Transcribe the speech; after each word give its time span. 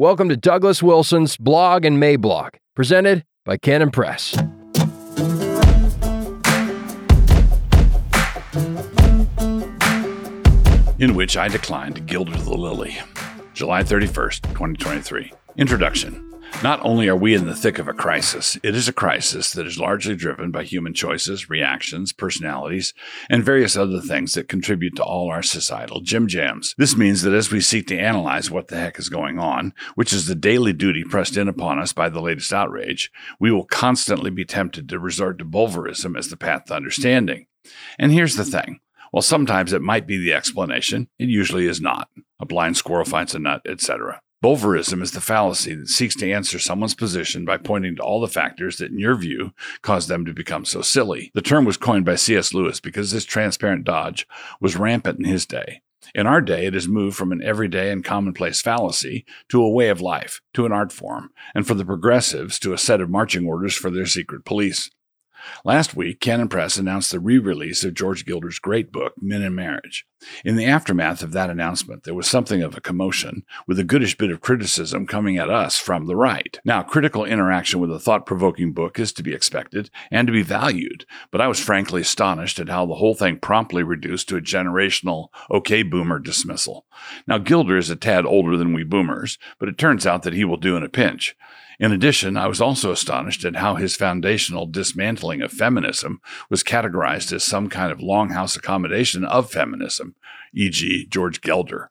Welcome 0.00 0.30
to 0.30 0.36
Douglas 0.38 0.82
Wilson's 0.82 1.36
Blog 1.36 1.84
and 1.84 2.02
Mablog, 2.02 2.54
presented 2.74 3.22
by 3.44 3.58
Canon 3.58 3.90
Press. 3.90 4.34
In 10.98 11.14
which 11.14 11.36
I 11.36 11.48
declined 11.48 12.06
Gilder 12.06 12.34
the 12.34 12.54
Lily. 12.56 12.96
July 13.52 13.82
31st, 13.82 14.40
2023. 14.54 15.34
Introduction. 15.58 16.29
Not 16.62 16.84
only 16.84 17.08
are 17.08 17.16
we 17.16 17.32
in 17.34 17.46
the 17.46 17.54
thick 17.54 17.78
of 17.78 17.88
a 17.88 17.94
crisis, 17.94 18.58
it 18.62 18.74
is 18.74 18.86
a 18.86 18.92
crisis 18.92 19.50
that 19.52 19.66
is 19.66 19.78
largely 19.78 20.14
driven 20.14 20.50
by 20.50 20.62
human 20.62 20.92
choices, 20.92 21.48
reactions, 21.48 22.12
personalities, 22.12 22.92
and 23.30 23.42
various 23.42 23.78
other 23.78 23.98
things 24.02 24.34
that 24.34 24.46
contribute 24.46 24.94
to 24.96 25.02
all 25.02 25.30
our 25.30 25.42
societal 25.42 26.02
jim 26.02 26.26
jams. 26.26 26.74
This 26.76 26.98
means 26.98 27.22
that 27.22 27.32
as 27.32 27.50
we 27.50 27.62
seek 27.62 27.86
to 27.86 27.98
analyze 27.98 28.50
what 28.50 28.68
the 28.68 28.76
heck 28.76 28.98
is 28.98 29.08
going 29.08 29.38
on, 29.38 29.72
which 29.94 30.12
is 30.12 30.26
the 30.26 30.34
daily 30.34 30.74
duty 30.74 31.02
pressed 31.02 31.38
in 31.38 31.48
upon 31.48 31.78
us 31.78 31.94
by 31.94 32.10
the 32.10 32.20
latest 32.20 32.52
outrage, 32.52 33.10
we 33.38 33.50
will 33.50 33.64
constantly 33.64 34.30
be 34.30 34.44
tempted 34.44 34.86
to 34.90 34.98
resort 34.98 35.38
to 35.38 35.46
bulverism 35.46 36.14
as 36.14 36.28
the 36.28 36.36
path 36.36 36.66
to 36.66 36.74
understanding. 36.74 37.46
And 37.98 38.12
here's 38.12 38.36
the 38.36 38.44
thing. 38.44 38.80
While 39.12 39.22
sometimes 39.22 39.72
it 39.72 39.80
might 39.80 40.06
be 40.06 40.18
the 40.18 40.34
explanation, 40.34 41.08
it 41.18 41.30
usually 41.30 41.66
is 41.66 41.80
not. 41.80 42.08
A 42.38 42.44
blind 42.44 42.76
squirrel 42.76 43.06
finds 43.06 43.34
a 43.34 43.38
nut, 43.38 43.62
etc. 43.66 44.20
Bulverism 44.42 45.02
is 45.02 45.10
the 45.10 45.20
fallacy 45.20 45.74
that 45.74 45.88
seeks 45.88 46.14
to 46.16 46.30
answer 46.30 46.58
someone's 46.58 46.94
position 46.94 47.44
by 47.44 47.58
pointing 47.58 47.96
to 47.96 48.02
all 48.02 48.22
the 48.22 48.26
factors 48.28 48.78
that, 48.78 48.90
in 48.90 48.98
your 48.98 49.14
view, 49.14 49.52
caused 49.82 50.08
them 50.08 50.24
to 50.24 50.32
become 50.32 50.64
so 50.64 50.80
silly. 50.80 51.30
The 51.34 51.42
term 51.42 51.66
was 51.66 51.76
coined 51.76 52.06
by 52.06 52.14
C.S. 52.14 52.54
Lewis 52.54 52.80
because 52.80 53.10
this 53.10 53.26
transparent 53.26 53.84
dodge 53.84 54.26
was 54.58 54.76
rampant 54.76 55.18
in 55.18 55.26
his 55.26 55.44
day. 55.44 55.82
In 56.14 56.26
our 56.26 56.40
day, 56.40 56.64
it 56.64 56.72
has 56.72 56.88
moved 56.88 57.16
from 57.16 57.32
an 57.32 57.42
everyday 57.42 57.90
and 57.90 58.02
commonplace 58.02 58.62
fallacy 58.62 59.26
to 59.50 59.62
a 59.62 59.70
way 59.70 59.90
of 59.90 60.00
life, 60.00 60.40
to 60.54 60.64
an 60.64 60.72
art 60.72 60.90
form, 60.90 61.30
and 61.54 61.66
for 61.66 61.74
the 61.74 61.84
progressives 61.84 62.58
to 62.60 62.72
a 62.72 62.78
set 62.78 63.02
of 63.02 63.10
marching 63.10 63.46
orders 63.46 63.74
for 63.74 63.90
their 63.90 64.06
secret 64.06 64.46
police. 64.46 64.90
Last 65.64 65.94
week, 65.94 66.20
Canon 66.20 66.48
Press 66.48 66.76
announced 66.76 67.10
the 67.10 67.20
re 67.20 67.38
release 67.38 67.84
of 67.84 67.94
George 67.94 68.24
Gilder's 68.24 68.58
great 68.58 68.92
book, 68.92 69.14
Men 69.20 69.42
and 69.42 69.54
Marriage. 69.54 70.06
In 70.44 70.56
the 70.56 70.66
aftermath 70.66 71.22
of 71.22 71.32
that 71.32 71.48
announcement, 71.48 72.04
there 72.04 72.14
was 72.14 72.28
something 72.28 72.62
of 72.62 72.76
a 72.76 72.80
commotion, 72.80 73.44
with 73.66 73.78
a 73.78 73.84
goodish 73.84 74.18
bit 74.18 74.30
of 74.30 74.42
criticism 74.42 75.06
coming 75.06 75.38
at 75.38 75.48
us 75.48 75.78
from 75.78 76.06
the 76.06 76.16
right. 76.16 76.60
Now, 76.64 76.82
critical 76.82 77.24
interaction 77.24 77.80
with 77.80 77.90
a 77.90 77.98
thought 77.98 78.26
provoking 78.26 78.72
book 78.72 78.98
is 78.98 79.12
to 79.14 79.22
be 79.22 79.32
expected 79.32 79.90
and 80.10 80.26
to 80.26 80.32
be 80.32 80.42
valued, 80.42 81.06
but 81.30 81.40
I 81.40 81.48
was 81.48 81.58
frankly 81.58 82.02
astonished 82.02 82.58
at 82.58 82.68
how 82.68 82.84
the 82.84 82.96
whole 82.96 83.14
thing 83.14 83.38
promptly 83.38 83.82
reduced 83.82 84.28
to 84.28 84.36
a 84.36 84.42
generational, 84.42 85.28
okay, 85.50 85.82
boomer 85.82 86.18
dismissal. 86.18 86.86
Now, 87.26 87.38
Gilder 87.38 87.78
is 87.78 87.88
a 87.88 87.96
tad 87.96 88.26
older 88.26 88.56
than 88.56 88.74
we 88.74 88.84
boomers, 88.84 89.38
but 89.58 89.68
it 89.68 89.78
turns 89.78 90.06
out 90.06 90.22
that 90.24 90.34
he 90.34 90.44
will 90.44 90.58
do 90.58 90.76
in 90.76 90.82
a 90.82 90.88
pinch. 90.88 91.34
In 91.80 91.92
addition, 91.92 92.36
I 92.36 92.46
was 92.46 92.60
also 92.60 92.92
astonished 92.92 93.42
at 93.46 93.56
how 93.56 93.76
his 93.76 93.96
foundational 93.96 94.66
dismantling 94.66 95.40
of 95.40 95.50
feminism 95.50 96.20
was 96.50 96.62
categorized 96.62 97.32
as 97.32 97.42
some 97.42 97.70
kind 97.70 97.90
of 97.90 98.00
longhouse 98.00 98.54
accommodation 98.54 99.24
of 99.24 99.50
feminism, 99.50 100.14
e.g., 100.52 101.06
George 101.08 101.40
Gilder. 101.40 101.90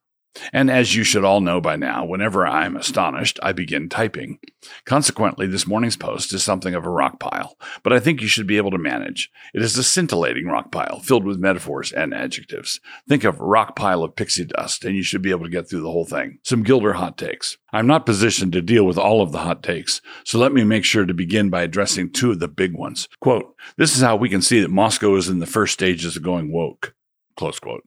And 0.53 0.69
as 0.69 0.95
you 0.95 1.03
should 1.03 1.23
all 1.23 1.41
know 1.41 1.61
by 1.61 1.75
now, 1.75 2.05
whenever 2.05 2.45
I 2.45 2.65
am 2.65 2.75
astonished, 2.75 3.39
I 3.43 3.51
begin 3.51 3.89
typing. 3.89 4.39
Consequently, 4.85 5.47
this 5.47 5.67
morning's 5.67 5.97
post 5.97 6.33
is 6.33 6.43
something 6.43 6.75
of 6.75 6.85
a 6.85 6.89
rock 6.89 7.19
pile, 7.19 7.57
but 7.83 7.93
I 7.93 7.99
think 7.99 8.21
you 8.21 8.27
should 8.27 8.47
be 8.47 8.57
able 8.57 8.71
to 8.71 8.77
manage. 8.77 9.31
It 9.53 9.61
is 9.61 9.77
a 9.77 9.83
scintillating 9.83 10.47
rock 10.47 10.71
pile 10.71 10.99
filled 10.99 11.25
with 11.25 11.39
metaphors 11.39 11.91
and 11.91 12.13
adjectives. 12.13 12.79
Think 13.07 13.23
of 13.23 13.39
rock 13.39 13.75
pile 13.75 14.03
of 14.03 14.15
pixie 14.15 14.45
dust, 14.45 14.85
and 14.85 14.95
you 14.95 15.03
should 15.03 15.21
be 15.21 15.31
able 15.31 15.45
to 15.45 15.51
get 15.51 15.69
through 15.69 15.81
the 15.81 15.91
whole 15.91 16.05
thing. 16.05 16.39
Some 16.43 16.63
Gilder 16.63 16.93
hot 16.93 17.17
takes. 17.17 17.57
I'm 17.71 17.87
not 17.87 18.05
positioned 18.05 18.53
to 18.53 18.61
deal 18.61 18.85
with 18.85 18.97
all 18.97 19.21
of 19.21 19.31
the 19.31 19.39
hot 19.39 19.63
takes, 19.63 20.01
so 20.23 20.39
let 20.39 20.53
me 20.53 20.63
make 20.63 20.85
sure 20.85 21.05
to 21.05 21.13
begin 21.13 21.49
by 21.49 21.61
addressing 21.61 22.11
two 22.11 22.31
of 22.31 22.39
the 22.39 22.47
big 22.47 22.73
ones. 22.73 23.07
Quote, 23.19 23.55
this 23.77 23.95
is 23.95 24.01
how 24.01 24.15
we 24.15 24.29
can 24.29 24.41
see 24.41 24.59
that 24.61 24.71
Moscow 24.71 25.15
is 25.15 25.29
in 25.29 25.39
the 25.39 25.45
first 25.45 25.73
stages 25.73 26.15
of 26.15 26.23
going 26.23 26.51
woke. 26.51 26.95
Close 27.35 27.59
quote. 27.59 27.83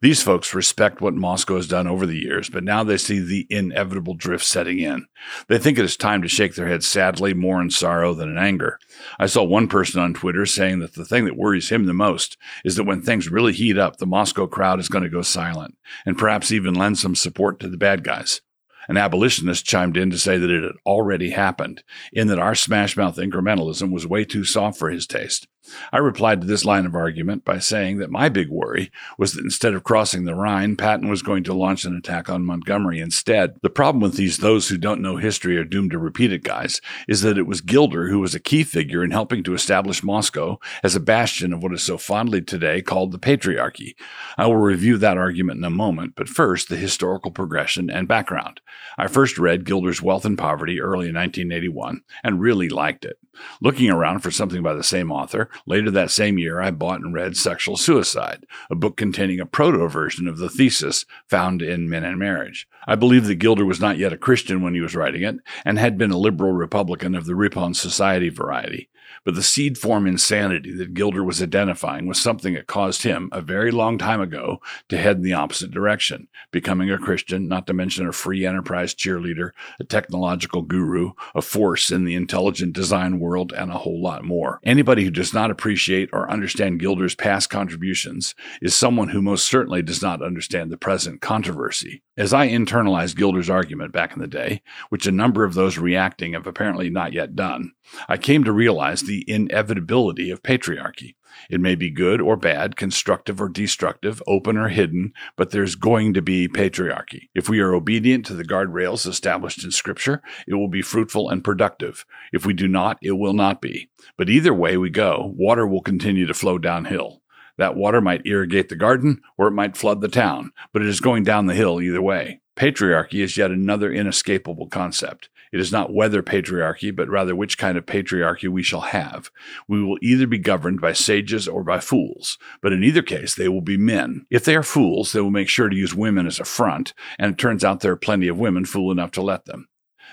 These 0.00 0.22
folks 0.22 0.54
respect 0.54 1.00
what 1.00 1.14
Moscow 1.14 1.56
has 1.56 1.66
done 1.66 1.86
over 1.86 2.06
the 2.06 2.18
years, 2.18 2.50
but 2.50 2.64
now 2.64 2.84
they 2.84 2.96
see 2.96 3.20
the 3.20 3.46
inevitable 3.48 4.14
drift 4.14 4.44
setting 4.44 4.78
in. 4.78 5.06
They 5.48 5.58
think 5.58 5.78
it 5.78 5.84
is 5.84 5.96
time 5.96 6.22
to 6.22 6.28
shake 6.28 6.54
their 6.54 6.68
heads 6.68 6.86
sadly, 6.86 7.32
more 7.32 7.60
in 7.62 7.70
sorrow 7.70 8.12
than 8.14 8.28
in 8.28 8.38
anger. 8.38 8.78
I 9.18 9.26
saw 9.26 9.42
one 9.42 9.68
person 9.68 10.00
on 10.00 10.14
Twitter 10.14 10.46
saying 10.46 10.80
that 10.80 10.94
the 10.94 11.04
thing 11.04 11.24
that 11.24 11.36
worries 11.36 11.70
him 11.70 11.86
the 11.86 11.94
most 11.94 12.36
is 12.64 12.76
that 12.76 12.84
when 12.84 13.02
things 13.02 13.30
really 13.30 13.52
heat 13.52 13.78
up, 13.78 13.96
the 13.96 14.06
Moscow 14.06 14.46
crowd 14.46 14.80
is 14.80 14.88
going 14.88 15.04
to 15.04 15.10
go 15.10 15.22
silent 15.22 15.76
and 16.04 16.18
perhaps 16.18 16.52
even 16.52 16.74
lend 16.74 16.98
some 16.98 17.14
support 17.14 17.60
to 17.60 17.68
the 17.68 17.76
bad 17.76 18.04
guys. 18.04 18.40
An 18.88 18.96
abolitionist 18.98 19.64
chimed 19.64 19.96
in 19.96 20.10
to 20.10 20.18
say 20.18 20.36
that 20.36 20.50
it 20.50 20.62
had 20.62 20.76
already 20.84 21.30
happened, 21.30 21.82
in 22.12 22.26
that 22.28 22.38
our 22.38 22.52
smashmouth 22.52 23.16
incrementalism 23.16 23.90
was 23.90 24.06
way 24.06 24.24
too 24.24 24.44
soft 24.44 24.78
for 24.78 24.90
his 24.90 25.06
taste. 25.06 25.46
I 25.92 25.98
replied 25.98 26.40
to 26.40 26.46
this 26.46 26.64
line 26.64 26.86
of 26.86 26.94
argument 26.94 27.44
by 27.44 27.58
saying 27.58 27.98
that 27.98 28.10
my 28.10 28.28
big 28.28 28.48
worry 28.48 28.90
was 29.18 29.32
that 29.34 29.44
instead 29.44 29.74
of 29.74 29.84
crossing 29.84 30.24
the 30.24 30.34
Rhine, 30.34 30.76
Patton 30.76 31.08
was 31.08 31.22
going 31.22 31.44
to 31.44 31.54
launch 31.54 31.84
an 31.84 31.96
attack 31.96 32.28
on 32.28 32.44
Montgomery 32.44 33.00
instead. 33.00 33.56
The 33.62 33.70
problem 33.70 34.02
with 34.02 34.14
these 34.14 34.38
those 34.38 34.68
who 34.68 34.76
don't 34.76 35.00
know 35.00 35.16
history 35.16 35.56
are 35.56 35.64
doomed 35.64 35.92
to 35.92 35.98
repeat 35.98 36.32
it 36.32 36.42
guys 36.42 36.80
is 37.08 37.22
that 37.22 37.38
it 37.38 37.46
was 37.46 37.60
Gilder 37.60 38.08
who 38.08 38.20
was 38.20 38.34
a 38.34 38.40
key 38.40 38.62
figure 38.64 39.02
in 39.02 39.10
helping 39.10 39.42
to 39.44 39.54
establish 39.54 40.02
Moscow 40.02 40.58
as 40.82 40.94
a 40.94 41.00
bastion 41.00 41.52
of 41.52 41.62
what 41.62 41.72
is 41.72 41.82
so 41.82 41.98
fondly 41.98 42.42
today 42.42 42.82
called 42.82 43.12
the 43.12 43.18
patriarchy. 43.18 43.94
I 44.36 44.46
will 44.46 44.56
review 44.56 44.98
that 44.98 45.18
argument 45.18 45.58
in 45.58 45.64
a 45.64 45.70
moment, 45.70 46.14
but 46.16 46.28
first 46.28 46.68
the 46.68 46.76
historical 46.76 47.30
progression 47.30 47.90
and 47.90 48.08
background. 48.08 48.60
I 48.98 49.08
first 49.08 49.38
read 49.38 49.64
Gilder's 49.64 50.02
Wealth 50.02 50.24
and 50.24 50.38
Poverty 50.38 50.80
early 50.80 51.08
in 51.08 51.14
1981 51.14 52.02
and 52.22 52.40
really 52.40 52.68
liked 52.68 53.04
it. 53.04 53.18
Looking 53.60 53.90
around 53.90 54.20
for 54.20 54.30
something 54.30 54.62
by 54.62 54.74
the 54.74 54.84
same 54.84 55.10
author, 55.10 55.50
Later 55.66 55.90
that 55.90 56.10
same 56.10 56.38
year, 56.38 56.60
I 56.60 56.70
bought 56.70 57.00
and 57.00 57.14
read 57.14 57.36
Sexual 57.36 57.76
Suicide, 57.76 58.46
a 58.70 58.74
book 58.74 58.96
containing 58.96 59.40
a 59.40 59.46
proto 59.46 59.88
version 59.88 60.26
of 60.26 60.38
the 60.38 60.48
thesis 60.48 61.04
found 61.28 61.62
in 61.62 61.88
Men 61.88 62.04
and 62.04 62.18
Marriage. 62.18 62.66
I 62.86 62.94
believe 62.96 63.26
that 63.26 63.36
Gilder 63.36 63.64
was 63.64 63.80
not 63.80 63.98
yet 63.98 64.12
a 64.12 64.18
Christian 64.18 64.62
when 64.62 64.74
he 64.74 64.80
was 64.80 64.94
writing 64.94 65.22
it, 65.22 65.36
and 65.64 65.78
had 65.78 65.96
been 65.96 66.10
a 66.10 66.18
liberal 66.18 66.52
Republican 66.52 67.14
of 67.14 67.26
the 67.26 67.34
Ripon 67.34 67.74
Society 67.74 68.28
variety. 68.28 68.88
But 69.24 69.34
the 69.34 69.42
seed 69.42 69.78
form 69.78 70.06
insanity 70.06 70.72
that 70.76 70.94
Gilder 70.94 71.24
was 71.24 71.42
identifying 71.42 72.06
was 72.06 72.20
something 72.20 72.54
that 72.54 72.66
caused 72.66 73.02
him, 73.04 73.30
a 73.32 73.40
very 73.40 73.70
long 73.70 73.96
time 73.96 74.20
ago, 74.20 74.60
to 74.88 74.98
head 74.98 75.16
in 75.16 75.22
the 75.22 75.32
opposite 75.32 75.70
direction, 75.70 76.28
becoming 76.50 76.90
a 76.90 76.98
Christian, 76.98 77.48
not 77.48 77.66
to 77.66 77.72
mention 77.72 78.06
a 78.06 78.12
free 78.12 78.44
enterprise 78.44 78.94
cheerleader, 78.94 79.50
a 79.80 79.84
technological 79.84 80.62
guru, 80.62 81.12
a 81.34 81.40
force 81.40 81.90
in 81.90 82.04
the 82.04 82.14
intelligent 82.14 82.74
design 82.74 83.18
world, 83.18 83.52
and 83.52 83.70
a 83.70 83.78
whole 83.78 84.02
lot 84.02 84.24
more. 84.24 84.60
Anybody 84.62 85.04
who 85.04 85.10
does 85.10 85.32
not 85.32 85.50
appreciate 85.50 86.10
or 86.12 86.30
understand 86.30 86.80
Gilder's 86.80 87.14
past 87.14 87.48
contributions 87.48 88.34
is 88.60 88.74
someone 88.74 89.08
who 89.08 89.22
most 89.22 89.46
certainly 89.46 89.82
does 89.82 90.02
not 90.02 90.22
understand 90.22 90.70
the 90.70 90.76
present 90.76 91.20
controversy. 91.22 92.02
As 92.16 92.32
I 92.32 92.48
internalized 92.48 93.16
Gilder's 93.16 93.50
argument 93.50 93.92
back 93.92 94.12
in 94.12 94.20
the 94.20 94.28
day, 94.28 94.62
which 94.90 95.06
a 95.06 95.12
number 95.12 95.44
of 95.44 95.54
those 95.54 95.78
reacting 95.78 96.34
have 96.34 96.46
apparently 96.46 96.90
not 96.90 97.12
yet 97.12 97.34
done, 97.34 97.72
I 98.08 98.16
came 98.16 98.44
to 98.44 98.52
realize 98.52 99.02
the 99.02 99.13
inevitability 99.28 100.30
of 100.30 100.42
patriarchy. 100.42 101.14
It 101.50 101.60
may 101.60 101.74
be 101.74 101.90
good 101.90 102.20
or 102.20 102.36
bad, 102.36 102.76
constructive 102.76 103.40
or 103.40 103.48
destructive, 103.48 104.22
open 104.26 104.56
or 104.56 104.68
hidden, 104.68 105.12
but 105.36 105.50
there's 105.50 105.74
going 105.74 106.14
to 106.14 106.22
be 106.22 106.48
patriarchy. 106.48 107.28
If 107.34 107.48
we 107.48 107.60
are 107.60 107.74
obedient 107.74 108.24
to 108.26 108.34
the 108.34 108.44
guardrails 108.44 109.06
established 109.06 109.64
in 109.64 109.70
Scripture, 109.70 110.22
it 110.46 110.54
will 110.54 110.68
be 110.68 110.82
fruitful 110.82 111.28
and 111.28 111.44
productive. 111.44 112.04
If 112.32 112.46
we 112.46 112.54
do 112.54 112.68
not, 112.68 112.98
it 113.02 113.12
will 113.12 113.34
not 113.34 113.60
be. 113.60 113.90
But 114.16 114.30
either 114.30 114.54
way 114.54 114.76
we 114.76 114.90
go, 114.90 115.32
water 115.36 115.66
will 115.66 115.82
continue 115.82 116.26
to 116.26 116.34
flow 116.34 116.58
downhill. 116.58 117.20
That 117.56 117.76
water 117.76 118.00
might 118.00 118.26
irrigate 118.26 118.68
the 118.68 118.76
garden 118.76 119.20
or 119.38 119.48
it 119.48 119.52
might 119.52 119.76
flood 119.76 120.00
the 120.00 120.08
town, 120.08 120.50
but 120.72 120.82
it 120.82 120.88
is 120.88 121.00
going 121.00 121.22
down 121.22 121.46
the 121.46 121.54
hill 121.54 121.80
either 121.80 122.02
way. 122.02 122.40
Patriarchy 122.56 123.22
is 123.22 123.36
yet 123.36 123.50
another 123.50 123.92
inescapable 123.92 124.68
concept. 124.68 125.28
It 125.54 125.60
is 125.60 125.70
not 125.70 125.94
whether 125.94 126.20
patriarchy, 126.20 126.94
but 126.94 127.08
rather 127.08 127.36
which 127.36 127.58
kind 127.58 127.78
of 127.78 127.86
patriarchy 127.86 128.48
we 128.48 128.64
shall 128.64 128.80
have. 128.80 129.30
We 129.68 129.84
will 129.84 129.98
either 130.02 130.26
be 130.26 130.36
governed 130.36 130.80
by 130.80 130.94
sages 130.94 131.46
or 131.46 131.62
by 131.62 131.78
fools, 131.78 132.38
but 132.60 132.72
in 132.72 132.82
either 132.82 133.02
case, 133.02 133.36
they 133.36 133.48
will 133.48 133.60
be 133.60 133.76
men. 133.76 134.26
If 134.30 134.44
they 134.44 134.56
are 134.56 134.64
fools, 134.64 135.12
they 135.12 135.20
will 135.20 135.30
make 135.30 135.48
sure 135.48 135.68
to 135.68 135.76
use 135.76 135.94
women 135.94 136.26
as 136.26 136.40
a 136.40 136.44
front, 136.44 136.92
and 137.20 137.32
it 137.32 137.38
turns 137.38 137.62
out 137.62 137.82
there 137.82 137.92
are 137.92 137.96
plenty 137.96 138.26
of 138.26 138.36
women 138.36 138.64
fool 138.64 138.90
enough 138.90 139.12
to 139.12 139.22
let 139.22 139.44
them. 139.44 139.68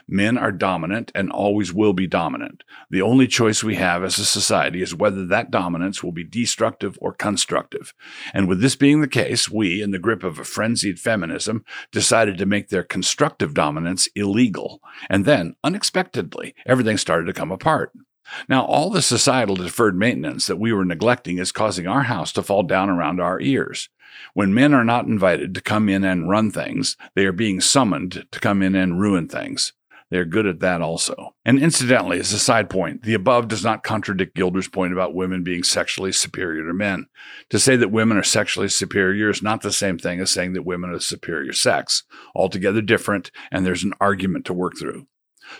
Men 0.08 0.38
are 0.38 0.52
dominant 0.52 1.12
and 1.16 1.32
always 1.32 1.74
will 1.74 1.94
be 1.94 2.08
dominant. 2.08 2.64
The 2.90 3.02
only 3.02 3.28
choice 3.28 3.64
we 3.64 3.76
have 3.76 4.04
as 4.04 4.20
a 4.20 4.26
society 4.26 4.82
is 4.82 4.96
whether 4.96 5.26
that 5.26 5.52
dominance 5.52 6.04
will 6.04 6.12
be 6.12 6.24
destructive 6.24 6.98
or 7.02 7.14
constructive. 7.14 7.94
And 8.34 8.48
with 8.48 8.62
this 8.62 8.76
being 8.76 9.02
the 9.02 9.08
case, 9.08 9.50
we, 9.50 9.82
in 9.82 9.92
the 9.92 10.00
grip 10.00 10.24
of 10.24 10.40
a 10.40 10.44
frenzied 10.44 11.00
feminism, 11.00 11.64
decided 11.92 12.38
to 12.38 12.46
make 12.46 12.70
their 12.70 12.84
constructive 12.84 13.54
dominance 13.54 14.08
illegal. 14.16 14.82
And 15.10 15.26
then, 15.26 15.56
unexpectedly, 15.64 16.56
everything 16.66 16.98
started 16.98 17.26
to 17.26 17.34
come 17.34 17.52
apart. 17.52 17.92
Now, 18.48 18.66
all 18.66 18.90
the 18.90 19.02
societal 19.02 19.56
deferred 19.56 19.98
maintenance 19.98 20.48
that 20.48 20.60
we 20.60 20.72
were 20.72 20.86
neglecting 20.86 21.38
is 21.38 21.52
causing 21.52 21.88
our 21.88 22.04
house 22.04 22.32
to 22.34 22.44
fall 22.44 22.64
down 22.64 22.90
around 22.90 23.20
our 23.20 23.40
ears. 23.42 23.90
When 24.34 24.54
men 24.54 24.74
are 24.74 24.84
not 24.84 25.06
invited 25.06 25.54
to 25.56 25.62
come 25.62 25.90
in 25.90 26.04
and 26.04 26.30
run 26.30 26.52
things, 26.52 26.98
they 27.16 27.26
are 27.26 27.32
being 27.32 27.62
summoned 27.62 28.26
to 28.32 28.40
come 28.40 28.62
in 28.62 28.76
and 28.76 29.00
ruin 29.00 29.28
things. 29.28 29.74
They're 30.12 30.26
good 30.26 30.46
at 30.46 30.60
that 30.60 30.82
also. 30.82 31.36
And 31.46 31.58
incidentally, 31.58 32.20
as 32.20 32.34
a 32.34 32.40
side 32.40 32.70
point, 32.70 33.04
the 33.04 33.14
above 33.14 33.48
does 33.48 33.64
not 33.64 33.82
contradict 33.82 34.36
Gilder's 34.36 34.68
point 34.68 34.92
about 34.92 35.16
women 35.16 35.42
being 35.42 35.64
sexually 35.64 36.12
superior 36.12 36.68
to 36.68 36.74
men. 36.74 37.08
To 37.50 37.58
say 37.58 37.78
that 37.78 37.92
women 37.92 38.18
are 38.18 38.24
sexually 38.24 38.68
superior 38.68 39.30
is 39.30 39.42
not 39.42 39.62
the 39.62 39.72
same 39.72 39.98
thing 39.98 40.20
as 40.20 40.30
saying 40.30 40.52
that 40.54 40.66
women 40.66 40.90
are 40.90 41.00
superior 41.00 41.54
sex. 41.54 42.04
Altogether 42.36 42.82
different, 42.82 43.32
and 43.52 43.66
there's 43.66 43.86
an 43.86 43.94
argument 44.02 44.44
to 44.46 44.54
work 44.54 44.74
through. 44.78 45.08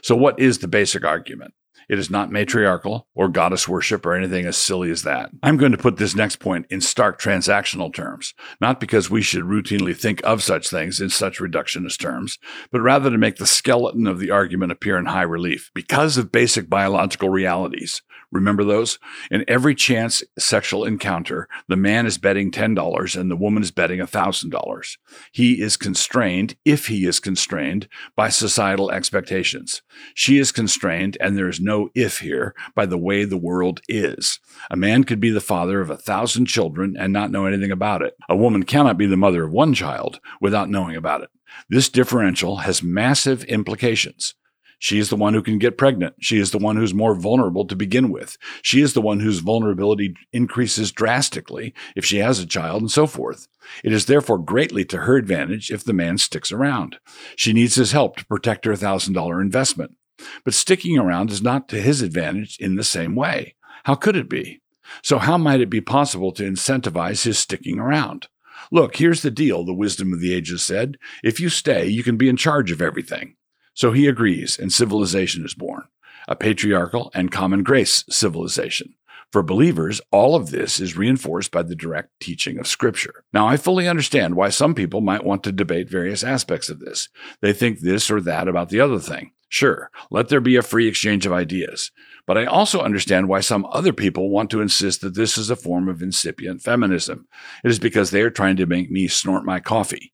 So, 0.04 0.16
what 0.18 0.38
is 0.38 0.60
the 0.60 0.68
basic 0.68 1.06
argument? 1.06 1.54
It 1.92 2.00
is 2.00 2.10
not 2.10 2.32
matriarchal 2.32 3.06
or 3.14 3.28
goddess 3.28 3.68
worship 3.68 4.06
or 4.06 4.16
anything 4.16 4.46
as 4.46 4.56
silly 4.56 4.90
as 4.92 5.04
that. 5.04 5.30
I'm 5.44 5.58
going 5.58 5.74
to 5.74 5.78
put 5.78 5.98
this 5.98 6.16
next 6.16 6.38
point 6.38 6.66
in 6.70 6.80
stark 6.80 7.20
transactional 7.20 7.94
terms, 7.94 8.34
not 8.62 8.80
because 8.80 9.10
we 9.10 9.22
should 9.22 9.44
routinely 9.44 9.94
think 9.94 10.22
of 10.24 10.42
such 10.42 10.70
things 10.70 11.02
in 11.02 11.10
such 11.10 11.40
reductionist 11.40 12.00
terms, 12.00 12.40
but 12.72 12.80
rather 12.80 13.10
to 13.10 13.18
make 13.18 13.36
the 13.36 13.46
skeleton 13.46 14.08
of 14.08 14.20
the 14.20 14.32
argument 14.32 14.72
appear 14.72 14.98
in 14.98 15.08
high 15.08 15.22
relief. 15.22 15.70
Because 15.74 16.18
of 16.18 16.32
basic 16.32 16.70
biological 16.70 17.28
realities, 17.28 18.02
Remember 18.32 18.64
those? 18.64 18.98
In 19.30 19.44
every 19.48 19.76
chance 19.76 20.24
sexual 20.40 20.86
encounter, 20.86 21.50
the 21.68 21.76
man 21.76 22.06
is 22.06 22.18
betting 22.18 22.50
$10 22.50 23.20
and 23.20 23.30
the 23.30 23.36
woman 23.36 23.62
is 23.62 23.72
betting 23.72 24.00
$1,000. 24.00 24.98
He 25.34 25.62
is 25.62 25.76
constrained, 25.76 26.56
if 26.64 26.88
he 26.88 27.06
is 27.06 27.20
constrained, 27.20 27.90
by 28.16 28.30
societal 28.30 28.90
expectations. 28.90 29.82
She 30.14 30.38
is 30.38 30.54
constrained, 30.54 31.18
and 31.20 31.38
there 31.38 31.50
is 31.50 31.60
no 31.60 31.81
if 31.96 32.20
here, 32.20 32.54
by 32.76 32.86
the 32.86 32.98
way 32.98 33.24
the 33.24 33.38
world 33.38 33.82
is. 33.88 34.40
A 34.70 34.76
man 34.76 35.04
could 35.04 35.20
be 35.20 35.30
the 35.30 35.42
father 35.42 35.82
of 35.82 35.90
a 35.90 35.98
thousand 35.98 36.46
children 36.46 36.96
and 36.98 37.12
not 37.12 37.32
know 37.32 37.46
anything 37.46 37.72
about 37.72 38.02
it. 38.02 38.16
A 38.30 38.36
woman 38.36 38.64
cannot 38.64 38.98
be 38.98 39.06
the 39.06 39.18
mother 39.18 39.44
of 39.44 39.52
one 39.52 39.74
child 39.74 40.20
without 40.40 40.70
knowing 40.70 40.96
about 40.96 41.22
it. 41.22 41.30
This 41.70 41.90
differential 41.90 42.58
has 42.58 42.84
massive 42.84 43.44
implications. 43.46 44.36
She 44.82 44.98
is 44.98 45.10
the 45.10 45.16
one 45.16 45.36
who 45.36 45.44
can 45.44 45.60
get 45.60 45.78
pregnant. 45.78 46.16
She 46.22 46.40
is 46.40 46.50
the 46.50 46.58
one 46.58 46.76
who's 46.76 46.92
more 46.92 47.14
vulnerable 47.14 47.68
to 47.68 47.76
begin 47.76 48.10
with. 48.10 48.36
She 48.64 48.82
is 48.82 48.96
the 48.96 49.02
one 49.02 49.20
whose 49.20 49.38
vulnerability 49.38 50.16
increases 50.34 50.92
drastically 50.92 51.76
if 51.96 52.04
she 52.04 52.18
has 52.18 52.40
a 52.40 52.48
child 52.48 52.82
and 52.82 52.90
so 52.90 53.06
forth. 53.06 53.48
It 53.84 53.94
is 53.94 54.08
therefore 54.08 54.40
greatly 54.40 54.84
to 54.86 54.98
her 54.98 55.18
advantage 55.18 55.70
if 55.70 55.84
the 55.84 55.94
man 55.94 56.18
sticks 56.18 56.52
around. 56.52 56.98
She 57.36 57.54
needs 57.54 57.76
his 57.76 57.92
help 57.92 58.16
to 58.18 58.26
protect 58.26 58.66
her 58.66 58.74
$1,000 58.74 59.40
investment. 59.40 59.98
But 60.44 60.54
sticking 60.54 60.98
around 60.98 61.32
is 61.32 61.42
not 61.42 61.68
to 61.70 61.82
his 61.82 62.02
advantage 62.02 62.58
in 62.60 62.76
the 62.76 62.84
same 62.84 63.16
way. 63.16 63.56
How 63.84 63.96
could 63.96 64.16
it 64.16 64.30
be? 64.30 64.62
So, 65.04 65.20
how 65.20 65.38
might 65.38 65.62
it 65.62 65.70
be 65.70 65.82
possible 65.82 66.32
to 66.34 66.44
incentivize 66.44 67.24
his 67.24 67.40
sticking 67.40 67.80
around? 67.80 68.28
Look, 68.72 68.98
here's 68.98 69.22
the 69.22 69.32
deal, 69.32 69.66
the 69.66 69.74
wisdom 69.74 70.14
of 70.14 70.20
the 70.20 70.34
ages 70.34 70.62
said. 70.62 70.98
If 71.24 71.40
you 71.40 71.50
stay, 71.50 71.88
you 71.88 72.04
can 72.04 72.18
be 72.18 72.30
in 72.30 72.38
charge 72.38 72.72
of 72.72 72.82
everything. 72.82 73.36
So 73.74 73.92
he 73.92 74.08
agrees, 74.08 74.60
and 74.60 74.72
civilization 74.72 75.46
is 75.46 75.54
born, 75.54 75.84
a 76.28 76.36
patriarchal 76.36 77.12
and 77.14 77.32
common 77.32 77.64
grace 77.64 78.04
civilization. 78.10 78.96
For 79.32 79.42
believers, 79.42 80.02
all 80.12 80.36
of 80.36 80.52
this 80.52 80.82
is 80.82 80.98
reinforced 80.98 81.52
by 81.52 81.64
the 81.64 81.76
direct 81.76 82.10
teaching 82.20 82.60
of 82.60 82.68
Scripture. 82.68 83.24
Now, 83.32 83.48
I 83.48 83.56
fully 83.56 83.88
understand 83.88 84.36
why 84.36 84.50
some 84.50 84.76
people 84.76 85.00
might 85.00 85.24
want 85.24 85.44
to 85.44 85.54
debate 85.54 85.90
various 85.90 86.22
aspects 86.22 86.70
of 86.70 86.80
this. 86.80 87.08
They 87.40 87.54
think 87.54 87.80
this 87.80 88.12
or 88.12 88.20
that 88.22 88.50
about 88.50 88.70
the 88.70 88.82
other 88.82 89.00
thing. 89.00 89.32
Sure, 89.52 89.92
let 90.12 90.30
there 90.30 90.40
be 90.40 90.56
a 90.56 90.62
free 90.62 90.88
exchange 90.88 91.26
of 91.26 91.34
ideas. 91.34 91.92
But 92.26 92.38
I 92.38 92.46
also 92.46 92.80
understand 92.80 93.28
why 93.28 93.42
some 93.42 93.68
other 93.70 93.92
people 93.92 94.30
want 94.30 94.50
to 94.52 94.62
insist 94.62 95.02
that 95.02 95.14
this 95.14 95.38
is 95.38 95.50
a 95.50 95.58
form 95.58 95.90
of 95.90 96.02
incipient 96.02 96.62
feminism. 96.62 97.28
It 97.66 97.70
is 97.70 97.78
because 97.78 98.12
they 98.12 98.22
are 98.22 98.30
trying 98.30 98.56
to 98.56 98.66
make 98.66 98.90
me 98.90 99.10
snort 99.10 99.44
my 99.44 99.60
coffee. 99.60 100.14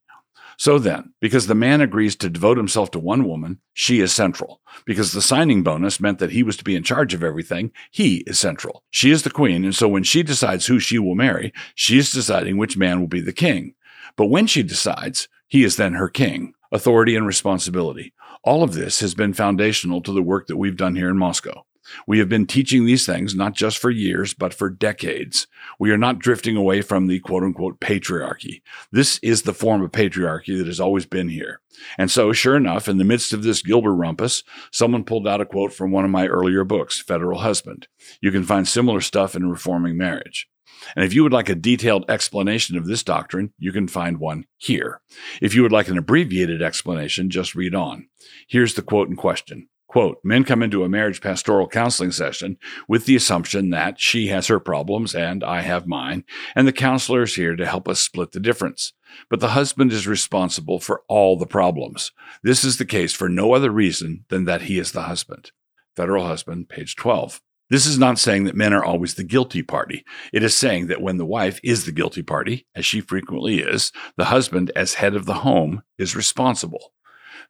So 0.58 0.80
then, 0.80 1.14
because 1.20 1.46
the 1.46 1.54
man 1.54 1.80
agrees 1.80 2.16
to 2.16 2.28
devote 2.28 2.56
himself 2.56 2.90
to 2.90 2.98
one 2.98 3.28
woman, 3.28 3.60
she 3.74 4.00
is 4.00 4.12
central. 4.12 4.60
Because 4.84 5.12
the 5.12 5.22
signing 5.22 5.62
bonus 5.62 6.00
meant 6.00 6.18
that 6.18 6.32
he 6.32 6.42
was 6.42 6.56
to 6.56 6.64
be 6.64 6.74
in 6.74 6.82
charge 6.82 7.14
of 7.14 7.22
everything, 7.22 7.70
he 7.92 8.24
is 8.26 8.40
central. 8.40 8.82
She 8.90 9.12
is 9.12 9.22
the 9.22 9.30
queen, 9.30 9.64
and 9.64 9.74
so 9.74 9.86
when 9.86 10.02
she 10.02 10.24
decides 10.24 10.66
who 10.66 10.80
she 10.80 10.98
will 10.98 11.14
marry, 11.14 11.52
she 11.76 11.96
is 11.96 12.10
deciding 12.10 12.56
which 12.56 12.76
man 12.76 12.98
will 12.98 13.06
be 13.06 13.20
the 13.20 13.32
king. 13.32 13.76
But 14.16 14.30
when 14.30 14.48
she 14.48 14.64
decides, 14.64 15.28
he 15.46 15.62
is 15.62 15.76
then 15.76 15.92
her 15.92 16.08
king. 16.08 16.54
Authority 16.70 17.16
and 17.16 17.26
responsibility. 17.26 18.12
All 18.44 18.62
of 18.62 18.74
this 18.74 19.00
has 19.00 19.14
been 19.14 19.32
foundational 19.32 20.02
to 20.02 20.12
the 20.12 20.22
work 20.22 20.46
that 20.48 20.56
we've 20.56 20.76
done 20.76 20.96
here 20.96 21.08
in 21.08 21.16
Moscow. 21.16 21.64
We 22.06 22.18
have 22.18 22.28
been 22.28 22.46
teaching 22.46 22.84
these 22.84 23.06
things 23.06 23.34
not 23.34 23.54
just 23.54 23.78
for 23.78 23.90
years, 23.90 24.34
but 24.34 24.52
for 24.52 24.68
decades. 24.68 25.46
We 25.78 25.90
are 25.90 25.98
not 25.98 26.18
drifting 26.18 26.56
away 26.56 26.82
from 26.82 27.06
the 27.06 27.20
quote 27.20 27.42
unquote 27.42 27.80
patriarchy. 27.80 28.62
This 28.92 29.18
is 29.22 29.42
the 29.42 29.54
form 29.54 29.82
of 29.82 29.92
patriarchy 29.92 30.58
that 30.58 30.66
has 30.66 30.80
always 30.80 31.06
been 31.06 31.28
here. 31.28 31.60
And 31.96 32.10
so, 32.10 32.32
sure 32.32 32.56
enough, 32.56 32.88
in 32.88 32.98
the 32.98 33.04
midst 33.04 33.32
of 33.32 33.42
this 33.42 33.62
Gilder 33.62 33.94
rumpus, 33.94 34.42
someone 34.70 35.04
pulled 35.04 35.26
out 35.26 35.40
a 35.40 35.46
quote 35.46 35.72
from 35.72 35.90
one 35.90 36.04
of 36.04 36.10
my 36.10 36.26
earlier 36.26 36.64
books, 36.64 37.00
Federal 37.00 37.40
Husband. 37.40 37.88
You 38.20 38.30
can 38.30 38.44
find 38.44 38.66
similar 38.66 39.00
stuff 39.00 39.34
in 39.34 39.48
Reforming 39.48 39.96
Marriage. 39.96 40.48
And 40.94 41.04
if 41.04 41.12
you 41.12 41.22
would 41.22 41.32
like 41.32 41.48
a 41.48 41.54
detailed 41.54 42.04
explanation 42.08 42.76
of 42.76 42.86
this 42.86 43.02
doctrine, 43.02 43.52
you 43.58 43.72
can 43.72 43.88
find 43.88 44.18
one 44.18 44.46
here. 44.56 45.00
If 45.40 45.54
you 45.54 45.62
would 45.62 45.72
like 45.72 45.88
an 45.88 45.98
abbreviated 45.98 46.62
explanation, 46.62 47.30
just 47.30 47.54
read 47.54 47.74
on. 47.74 48.08
Here's 48.46 48.74
the 48.74 48.82
quote 48.82 49.08
in 49.08 49.16
question 49.16 49.68
Quote, 49.88 50.18
men 50.22 50.44
come 50.44 50.62
into 50.62 50.84
a 50.84 50.88
marriage 50.88 51.22
pastoral 51.22 51.66
counseling 51.66 52.12
session 52.12 52.58
with 52.86 53.06
the 53.06 53.16
assumption 53.16 53.70
that 53.70 53.98
she 53.98 54.26
has 54.26 54.46
her 54.48 54.60
problems 54.60 55.14
and 55.14 55.42
I 55.42 55.62
have 55.62 55.86
mine, 55.86 56.24
and 56.54 56.68
the 56.68 56.72
counselor 56.72 57.22
is 57.22 57.36
here 57.36 57.56
to 57.56 57.66
help 57.66 57.88
us 57.88 57.98
split 57.98 58.32
the 58.32 58.40
difference. 58.40 58.92
But 59.30 59.40
the 59.40 59.48
husband 59.48 59.90
is 59.92 60.06
responsible 60.06 60.78
for 60.78 61.02
all 61.08 61.38
the 61.38 61.46
problems. 61.46 62.12
This 62.42 62.64
is 62.64 62.76
the 62.76 62.84
case 62.84 63.14
for 63.14 63.30
no 63.30 63.54
other 63.54 63.70
reason 63.70 64.26
than 64.28 64.44
that 64.44 64.62
he 64.62 64.78
is 64.78 64.92
the 64.92 65.02
husband. 65.02 65.52
Federal 65.96 66.26
Husband, 66.26 66.68
page 66.68 66.94
12. 66.94 67.40
This 67.70 67.86
is 67.86 67.98
not 67.98 68.18
saying 68.18 68.44
that 68.44 68.56
men 68.56 68.72
are 68.72 68.84
always 68.84 69.14
the 69.14 69.24
guilty 69.24 69.62
party. 69.62 70.04
It 70.32 70.42
is 70.42 70.56
saying 70.56 70.86
that 70.86 71.02
when 71.02 71.18
the 71.18 71.26
wife 71.26 71.60
is 71.62 71.84
the 71.84 71.92
guilty 71.92 72.22
party, 72.22 72.66
as 72.74 72.86
she 72.86 73.00
frequently 73.00 73.60
is, 73.60 73.92
the 74.16 74.26
husband, 74.26 74.72
as 74.74 74.94
head 74.94 75.14
of 75.14 75.26
the 75.26 75.34
home, 75.34 75.82
is 75.98 76.16
responsible. 76.16 76.92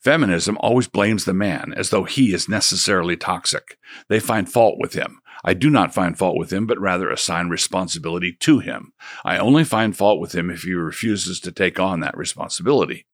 Feminism 0.00 0.56
always 0.60 0.86
blames 0.86 1.24
the 1.24 1.34
man 1.34 1.72
as 1.76 1.90
though 1.90 2.04
he 2.04 2.32
is 2.32 2.48
necessarily 2.48 3.16
toxic. 3.16 3.78
They 4.08 4.20
find 4.20 4.50
fault 4.50 4.76
with 4.78 4.94
him. 4.94 5.20
I 5.44 5.54
do 5.54 5.70
not 5.70 5.94
find 5.94 6.16
fault 6.16 6.36
with 6.36 6.52
him, 6.52 6.66
but 6.66 6.80
rather 6.80 7.10
assign 7.10 7.48
responsibility 7.48 8.36
to 8.40 8.58
him. 8.60 8.92
I 9.24 9.38
only 9.38 9.64
find 9.64 9.96
fault 9.96 10.20
with 10.20 10.34
him 10.34 10.50
if 10.50 10.62
he 10.62 10.72
refuses 10.72 11.40
to 11.40 11.52
take 11.52 11.80
on 11.80 12.00
that 12.00 12.16
responsibility. 12.16 13.06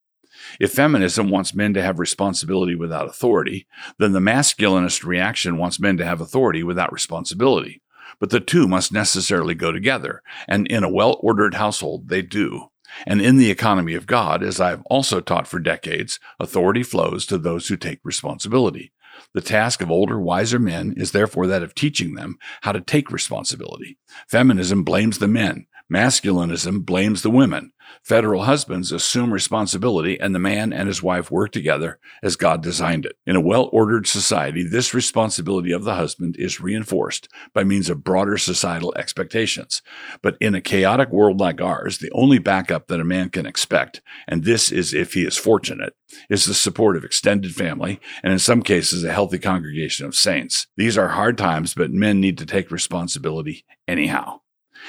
If 0.60 0.72
feminism 0.72 1.30
wants 1.30 1.54
men 1.54 1.74
to 1.74 1.82
have 1.82 1.98
responsibility 1.98 2.74
without 2.74 3.08
authority, 3.08 3.66
then 3.98 4.12
the 4.12 4.20
masculinist 4.20 5.04
reaction 5.04 5.56
wants 5.56 5.80
men 5.80 5.96
to 5.98 6.04
have 6.04 6.20
authority 6.20 6.62
without 6.62 6.92
responsibility. 6.92 7.82
But 8.20 8.30
the 8.30 8.40
two 8.40 8.68
must 8.68 8.92
necessarily 8.92 9.54
go 9.54 9.72
together, 9.72 10.22
and 10.46 10.66
in 10.68 10.84
a 10.84 10.90
well 10.90 11.18
ordered 11.20 11.54
household, 11.54 12.08
they 12.08 12.22
do. 12.22 12.70
And 13.06 13.20
in 13.20 13.38
the 13.38 13.50
economy 13.50 13.94
of 13.94 14.06
God, 14.06 14.42
as 14.42 14.60
I 14.60 14.70
have 14.70 14.82
also 14.86 15.20
taught 15.20 15.48
for 15.48 15.58
decades, 15.58 16.20
authority 16.38 16.82
flows 16.82 17.26
to 17.26 17.38
those 17.38 17.68
who 17.68 17.76
take 17.76 18.00
responsibility. 18.04 18.92
The 19.32 19.40
task 19.40 19.80
of 19.80 19.90
older, 19.90 20.20
wiser 20.20 20.58
men 20.58 20.94
is 20.96 21.12
therefore 21.12 21.46
that 21.48 21.62
of 21.62 21.74
teaching 21.74 22.14
them 22.14 22.38
how 22.62 22.72
to 22.72 22.80
take 22.80 23.10
responsibility. 23.10 23.98
Feminism 24.28 24.84
blames 24.84 25.18
the 25.18 25.28
men. 25.28 25.66
Masculinism 25.94 26.84
blames 26.84 27.22
the 27.22 27.30
women. 27.30 27.70
Federal 28.02 28.42
husbands 28.42 28.90
assume 28.90 29.32
responsibility 29.32 30.18
and 30.18 30.34
the 30.34 30.40
man 30.40 30.72
and 30.72 30.88
his 30.88 31.04
wife 31.04 31.30
work 31.30 31.52
together 31.52 32.00
as 32.20 32.34
God 32.34 32.64
designed 32.64 33.06
it. 33.06 33.16
In 33.26 33.36
a 33.36 33.40
well 33.40 33.70
ordered 33.72 34.08
society, 34.08 34.66
this 34.66 34.92
responsibility 34.92 35.70
of 35.70 35.84
the 35.84 35.94
husband 35.94 36.34
is 36.36 36.60
reinforced 36.60 37.28
by 37.52 37.62
means 37.62 37.88
of 37.88 38.02
broader 38.02 38.36
societal 38.38 38.92
expectations. 38.96 39.82
But 40.20 40.36
in 40.40 40.56
a 40.56 40.60
chaotic 40.60 41.10
world 41.10 41.38
like 41.38 41.60
ours, 41.60 41.98
the 41.98 42.10
only 42.10 42.40
backup 42.40 42.88
that 42.88 43.00
a 43.00 43.04
man 43.04 43.30
can 43.30 43.46
expect, 43.46 44.02
and 44.26 44.42
this 44.42 44.72
is 44.72 44.92
if 44.94 45.14
he 45.14 45.24
is 45.24 45.36
fortunate, 45.36 45.94
is 46.28 46.44
the 46.44 46.54
support 46.54 46.96
of 46.96 47.04
extended 47.04 47.54
family 47.54 48.00
and 48.24 48.32
in 48.32 48.40
some 48.40 48.62
cases 48.62 49.04
a 49.04 49.12
healthy 49.12 49.38
congregation 49.38 50.06
of 50.06 50.16
saints. 50.16 50.66
These 50.76 50.98
are 50.98 51.10
hard 51.10 51.38
times, 51.38 51.72
but 51.72 51.92
men 51.92 52.20
need 52.20 52.36
to 52.38 52.46
take 52.46 52.72
responsibility 52.72 53.64
anyhow. 53.86 54.40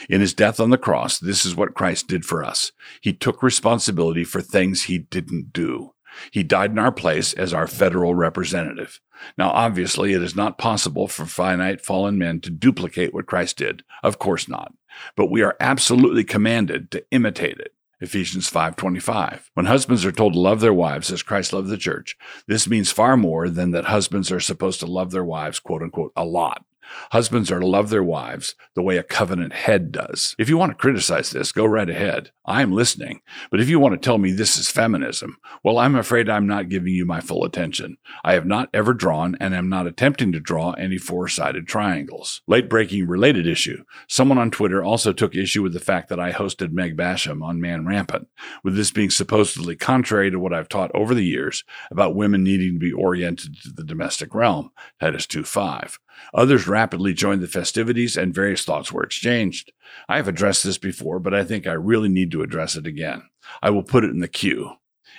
In 0.09 0.21
his 0.21 0.33
death 0.33 0.59
on 0.59 0.69
the 0.69 0.77
cross, 0.77 1.19
this 1.19 1.45
is 1.45 1.55
what 1.55 1.73
Christ 1.73 2.07
did 2.07 2.25
for 2.25 2.43
us. 2.43 2.71
He 3.01 3.13
took 3.13 3.41
responsibility 3.41 4.23
for 4.23 4.41
things 4.41 4.83
he 4.83 4.97
didn't 4.97 5.53
do. 5.53 5.93
He 6.31 6.43
died 6.43 6.71
in 6.71 6.79
our 6.79 6.91
place 6.91 7.33
as 7.33 7.53
our 7.53 7.67
federal 7.67 8.15
representative. 8.15 8.99
Now, 9.37 9.49
obviously, 9.51 10.13
it 10.13 10.21
is 10.21 10.35
not 10.35 10.57
possible 10.57 11.07
for 11.07 11.25
finite 11.25 11.81
fallen 11.81 12.17
men 12.17 12.41
to 12.41 12.49
duplicate 12.49 13.13
what 13.13 13.25
Christ 13.25 13.57
did. 13.57 13.83
Of 14.03 14.19
course 14.19 14.47
not. 14.47 14.73
But 15.15 15.31
we 15.31 15.41
are 15.41 15.57
absolutely 15.59 16.23
commanded 16.23 16.91
to 16.91 17.03
imitate 17.11 17.59
it. 17.59 17.73
Ephesians 18.01 18.49
5:25. 18.49 19.49
When 19.53 19.65
husbands 19.67 20.05
are 20.05 20.11
told 20.11 20.33
to 20.33 20.39
love 20.39 20.59
their 20.59 20.73
wives 20.73 21.11
as 21.11 21.23
Christ 21.23 21.53
loved 21.53 21.69
the 21.69 21.77
church, 21.77 22.17
this 22.47 22.67
means 22.67 22.91
far 22.91 23.15
more 23.15 23.49
than 23.49 23.71
that 23.71 23.85
husbands 23.85 24.31
are 24.31 24.41
supposed 24.41 24.79
to 24.81 24.85
love 24.85 25.11
their 25.11 25.23
wives, 25.23 25.59
quote 25.59 25.81
unquote, 25.81 26.11
a 26.15 26.25
lot. 26.25 26.65
Husbands 27.11 27.51
are 27.51 27.59
to 27.59 27.67
love 27.67 27.89
their 27.89 28.03
wives 28.03 28.55
the 28.75 28.81
way 28.81 28.97
a 28.97 29.03
covenant 29.03 29.53
head 29.53 29.91
does. 29.91 30.35
If 30.37 30.49
you 30.49 30.57
want 30.57 30.71
to 30.71 30.77
criticize 30.77 31.31
this, 31.31 31.51
go 31.51 31.65
right 31.65 31.89
ahead. 31.89 32.31
I'm 32.45 32.71
listening. 32.71 33.21
But 33.49 33.59
if 33.59 33.69
you 33.69 33.79
want 33.79 33.93
to 33.93 34.05
tell 34.05 34.17
me 34.17 34.31
this 34.31 34.57
is 34.57 34.69
feminism, 34.69 35.37
well, 35.63 35.77
I'm 35.77 35.95
afraid 35.95 36.29
I'm 36.29 36.47
not 36.47 36.69
giving 36.69 36.93
you 36.93 37.05
my 37.05 37.19
full 37.19 37.43
attention. 37.43 37.97
I 38.23 38.33
have 38.33 38.45
not 38.45 38.69
ever 38.73 38.93
drawn 38.93 39.35
and 39.39 39.55
am 39.55 39.69
not 39.69 39.87
attempting 39.87 40.31
to 40.33 40.39
draw 40.39 40.71
any 40.73 40.97
four 40.97 41.27
sided 41.27 41.67
triangles. 41.67 42.41
Late 42.47 42.69
breaking 42.69 43.07
related 43.07 43.47
issue. 43.47 43.83
Someone 44.07 44.37
on 44.37 44.51
Twitter 44.51 44.83
also 44.83 45.11
took 45.11 45.35
issue 45.35 45.63
with 45.63 45.73
the 45.73 45.79
fact 45.79 46.09
that 46.09 46.19
I 46.19 46.31
hosted 46.31 46.71
Meg 46.71 46.95
Basham 46.95 47.43
on 47.43 47.61
Man 47.61 47.85
Rampant, 47.85 48.27
with 48.63 48.75
this 48.75 48.91
being 48.91 49.09
supposedly 49.09 49.75
contrary 49.75 50.29
to 50.29 50.39
what 50.39 50.53
I've 50.53 50.69
taught 50.69 50.91
over 50.93 51.15
the 51.15 51.25
years 51.25 51.63
about 51.89 52.15
women 52.15 52.43
needing 52.43 52.73
to 52.73 52.79
be 52.79 52.93
oriented 52.93 53.55
to 53.63 53.71
the 53.71 53.83
domestic 53.83 54.35
realm. 54.35 54.71
Titus 54.99 55.25
2 55.25 55.43
5. 55.43 55.99
Others 56.33 56.67
rapidly 56.75 57.13
joined 57.13 57.41
the 57.41 57.47
festivities 57.47 58.17
and 58.17 58.35
various 58.35 58.65
thoughts 58.65 58.91
were 58.91 59.01
exchanged. 59.01 59.71
I 60.09 60.17
have 60.17 60.27
addressed 60.27 60.65
this 60.65 60.77
before, 60.77 61.19
but 61.19 61.33
I 61.33 61.45
think 61.45 61.65
I 61.65 61.71
really 61.71 62.09
need 62.09 62.31
to 62.31 62.41
address 62.41 62.75
it 62.75 62.85
again. 62.85 63.23
I 63.63 63.69
will 63.69 63.81
put 63.81 64.03
it 64.03 64.09
in 64.09 64.19
the 64.19 64.27
queue. 64.27 64.71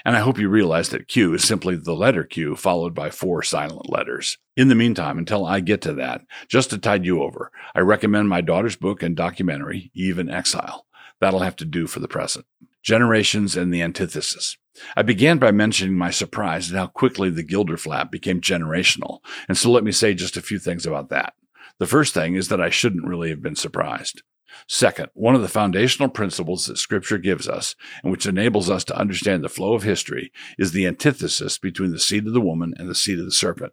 And 0.04 0.14
I 0.14 0.20
hope 0.20 0.38
you 0.38 0.50
realize 0.50 0.90
that 0.90 1.08
Q 1.08 1.32
is 1.32 1.44
simply 1.44 1.74
the 1.74 1.94
letter 1.94 2.24
Q 2.24 2.56
followed 2.56 2.94
by 2.94 3.08
four 3.08 3.42
silent 3.42 3.88
letters. 3.88 4.36
In 4.54 4.68
the 4.68 4.74
meantime, 4.74 5.16
until 5.16 5.46
I 5.46 5.60
get 5.60 5.80
to 5.80 5.94
that, 5.94 6.26
just 6.46 6.68
to 6.70 6.78
tide 6.78 7.06
you 7.06 7.22
over, 7.22 7.50
I 7.74 7.80
recommend 7.80 8.28
my 8.28 8.42
daughter's 8.42 8.76
book 8.76 9.02
and 9.02 9.16
documentary, 9.16 9.90
Eve 9.94 10.18
in 10.18 10.28
Exile. 10.28 10.84
That'll 11.22 11.40
have 11.40 11.56
to 11.56 11.64
do 11.64 11.86
for 11.86 12.00
the 12.00 12.06
present. 12.06 12.44
Generations 12.82 13.56
and 13.56 13.72
the 13.72 13.80
Antithesis. 13.80 14.58
I 14.94 15.02
began 15.02 15.38
by 15.38 15.52
mentioning 15.52 15.96
my 15.96 16.10
surprise 16.10 16.70
at 16.70 16.76
how 16.76 16.88
quickly 16.88 17.30
the 17.30 17.42
Gilder 17.42 17.78
flap 17.78 18.10
became 18.10 18.42
generational, 18.42 19.20
and 19.48 19.56
so 19.56 19.70
let 19.70 19.84
me 19.84 19.92
say 19.92 20.12
just 20.12 20.36
a 20.36 20.42
few 20.42 20.58
things 20.58 20.84
about 20.84 21.08
that. 21.08 21.32
The 21.78 21.86
first 21.86 22.14
thing 22.14 22.34
is 22.34 22.48
that 22.48 22.60
I 22.60 22.70
shouldn't 22.70 23.06
really 23.06 23.30
have 23.30 23.42
been 23.42 23.56
surprised. 23.56 24.22
Second, 24.68 25.08
one 25.12 25.34
of 25.34 25.42
the 25.42 25.48
foundational 25.48 26.08
principles 26.08 26.66
that 26.66 26.78
Scripture 26.78 27.18
gives 27.18 27.46
us, 27.48 27.74
and 28.02 28.10
which 28.10 28.26
enables 28.26 28.70
us 28.70 28.84
to 28.84 28.96
understand 28.96 29.44
the 29.44 29.48
flow 29.48 29.74
of 29.74 29.82
history, 29.82 30.32
is 30.58 30.72
the 30.72 30.86
antithesis 30.86 31.58
between 31.58 31.90
the 31.90 31.98
seed 31.98 32.26
of 32.26 32.32
the 32.32 32.40
woman 32.40 32.72
and 32.78 32.88
the 32.88 32.94
seed 32.94 33.18
of 33.18 33.26
the 33.26 33.32
serpent. 33.32 33.72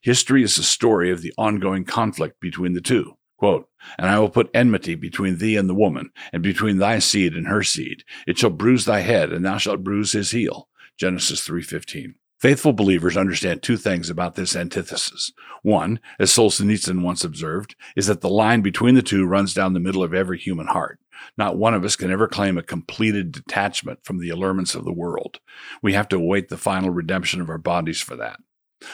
History 0.00 0.42
is 0.42 0.56
a 0.56 0.62
story 0.62 1.10
of 1.10 1.20
the 1.20 1.34
ongoing 1.36 1.84
conflict 1.84 2.40
between 2.40 2.72
the 2.72 2.80
two. 2.80 3.18
Quote, 3.36 3.68
and 3.98 4.06
I 4.06 4.20
will 4.20 4.30
put 4.30 4.50
enmity 4.54 4.94
between 4.94 5.38
thee 5.38 5.56
and 5.56 5.68
the 5.68 5.74
woman, 5.74 6.10
and 6.32 6.42
between 6.42 6.78
thy 6.78 7.00
seed 7.00 7.34
and 7.34 7.48
her 7.48 7.62
seed. 7.62 8.04
It 8.26 8.38
shall 8.38 8.50
bruise 8.50 8.84
thy 8.84 9.00
head, 9.00 9.32
and 9.32 9.44
thou 9.44 9.58
shalt 9.58 9.82
bruise 9.82 10.12
his 10.12 10.30
heel. 10.30 10.68
Genesis 10.96 11.46
3.15. 11.46 12.14
Faithful 12.42 12.72
believers 12.72 13.16
understand 13.16 13.62
two 13.62 13.76
things 13.76 14.10
about 14.10 14.34
this 14.34 14.56
antithesis. 14.56 15.30
One, 15.62 16.00
as 16.18 16.32
Solzhenitsyn 16.32 17.00
once 17.00 17.22
observed, 17.22 17.76
is 17.94 18.08
that 18.08 18.20
the 18.20 18.28
line 18.28 18.62
between 18.62 18.96
the 18.96 19.00
two 19.00 19.24
runs 19.24 19.54
down 19.54 19.74
the 19.74 19.78
middle 19.78 20.02
of 20.02 20.12
every 20.12 20.40
human 20.40 20.66
heart. 20.66 20.98
Not 21.38 21.56
one 21.56 21.72
of 21.72 21.84
us 21.84 21.94
can 21.94 22.10
ever 22.10 22.26
claim 22.26 22.58
a 22.58 22.64
completed 22.64 23.30
detachment 23.30 24.00
from 24.02 24.18
the 24.18 24.30
allurements 24.30 24.74
of 24.74 24.84
the 24.84 24.92
world. 24.92 25.38
We 25.82 25.92
have 25.92 26.08
to 26.08 26.16
await 26.16 26.48
the 26.48 26.56
final 26.56 26.90
redemption 26.90 27.40
of 27.40 27.48
our 27.48 27.58
bodies 27.58 28.00
for 28.00 28.16
that. 28.16 28.40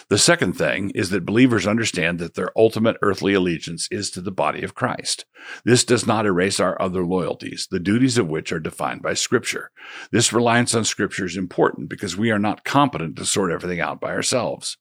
The 0.09 0.19
second 0.19 0.55
thing 0.55 0.91
is 0.91 1.11
that 1.11 1.27
believers 1.27 1.67
understand 1.67 2.19
that 2.19 2.35
their 2.35 2.51
ultimate 2.57 2.97
earthly 3.03 3.35
allegiance 3.35 3.89
is 3.91 4.11
to 4.11 4.21
the 4.21 4.31
body 4.31 4.63
of 4.63 4.75
Christ. 4.75 5.25
This 5.65 5.85
does 5.85 6.07
not 6.07 6.27
erase 6.27 6.61
our 6.61 6.81
other 6.81 7.05
loyalties, 7.05 7.69
the 7.71 7.81
duties 7.81 8.19
of 8.19 8.29
which 8.29 8.53
are 8.53 8.61
defined 8.61 9.03
by 9.03 9.15
Scripture. 9.15 9.71
This 10.11 10.33
reliance 10.33 10.75
on 10.75 10.85
Scripture 10.85 11.25
is 11.25 11.37
important 11.37 11.89
because 11.89 12.17
we 12.17 12.31
are 12.31 12.39
not 12.39 12.65
competent 12.65 13.17
to 13.17 13.25
sort 13.25 13.53
everything 13.53 13.81
out 13.81 14.01
by 14.01 14.11
ourselves. 14.11 14.77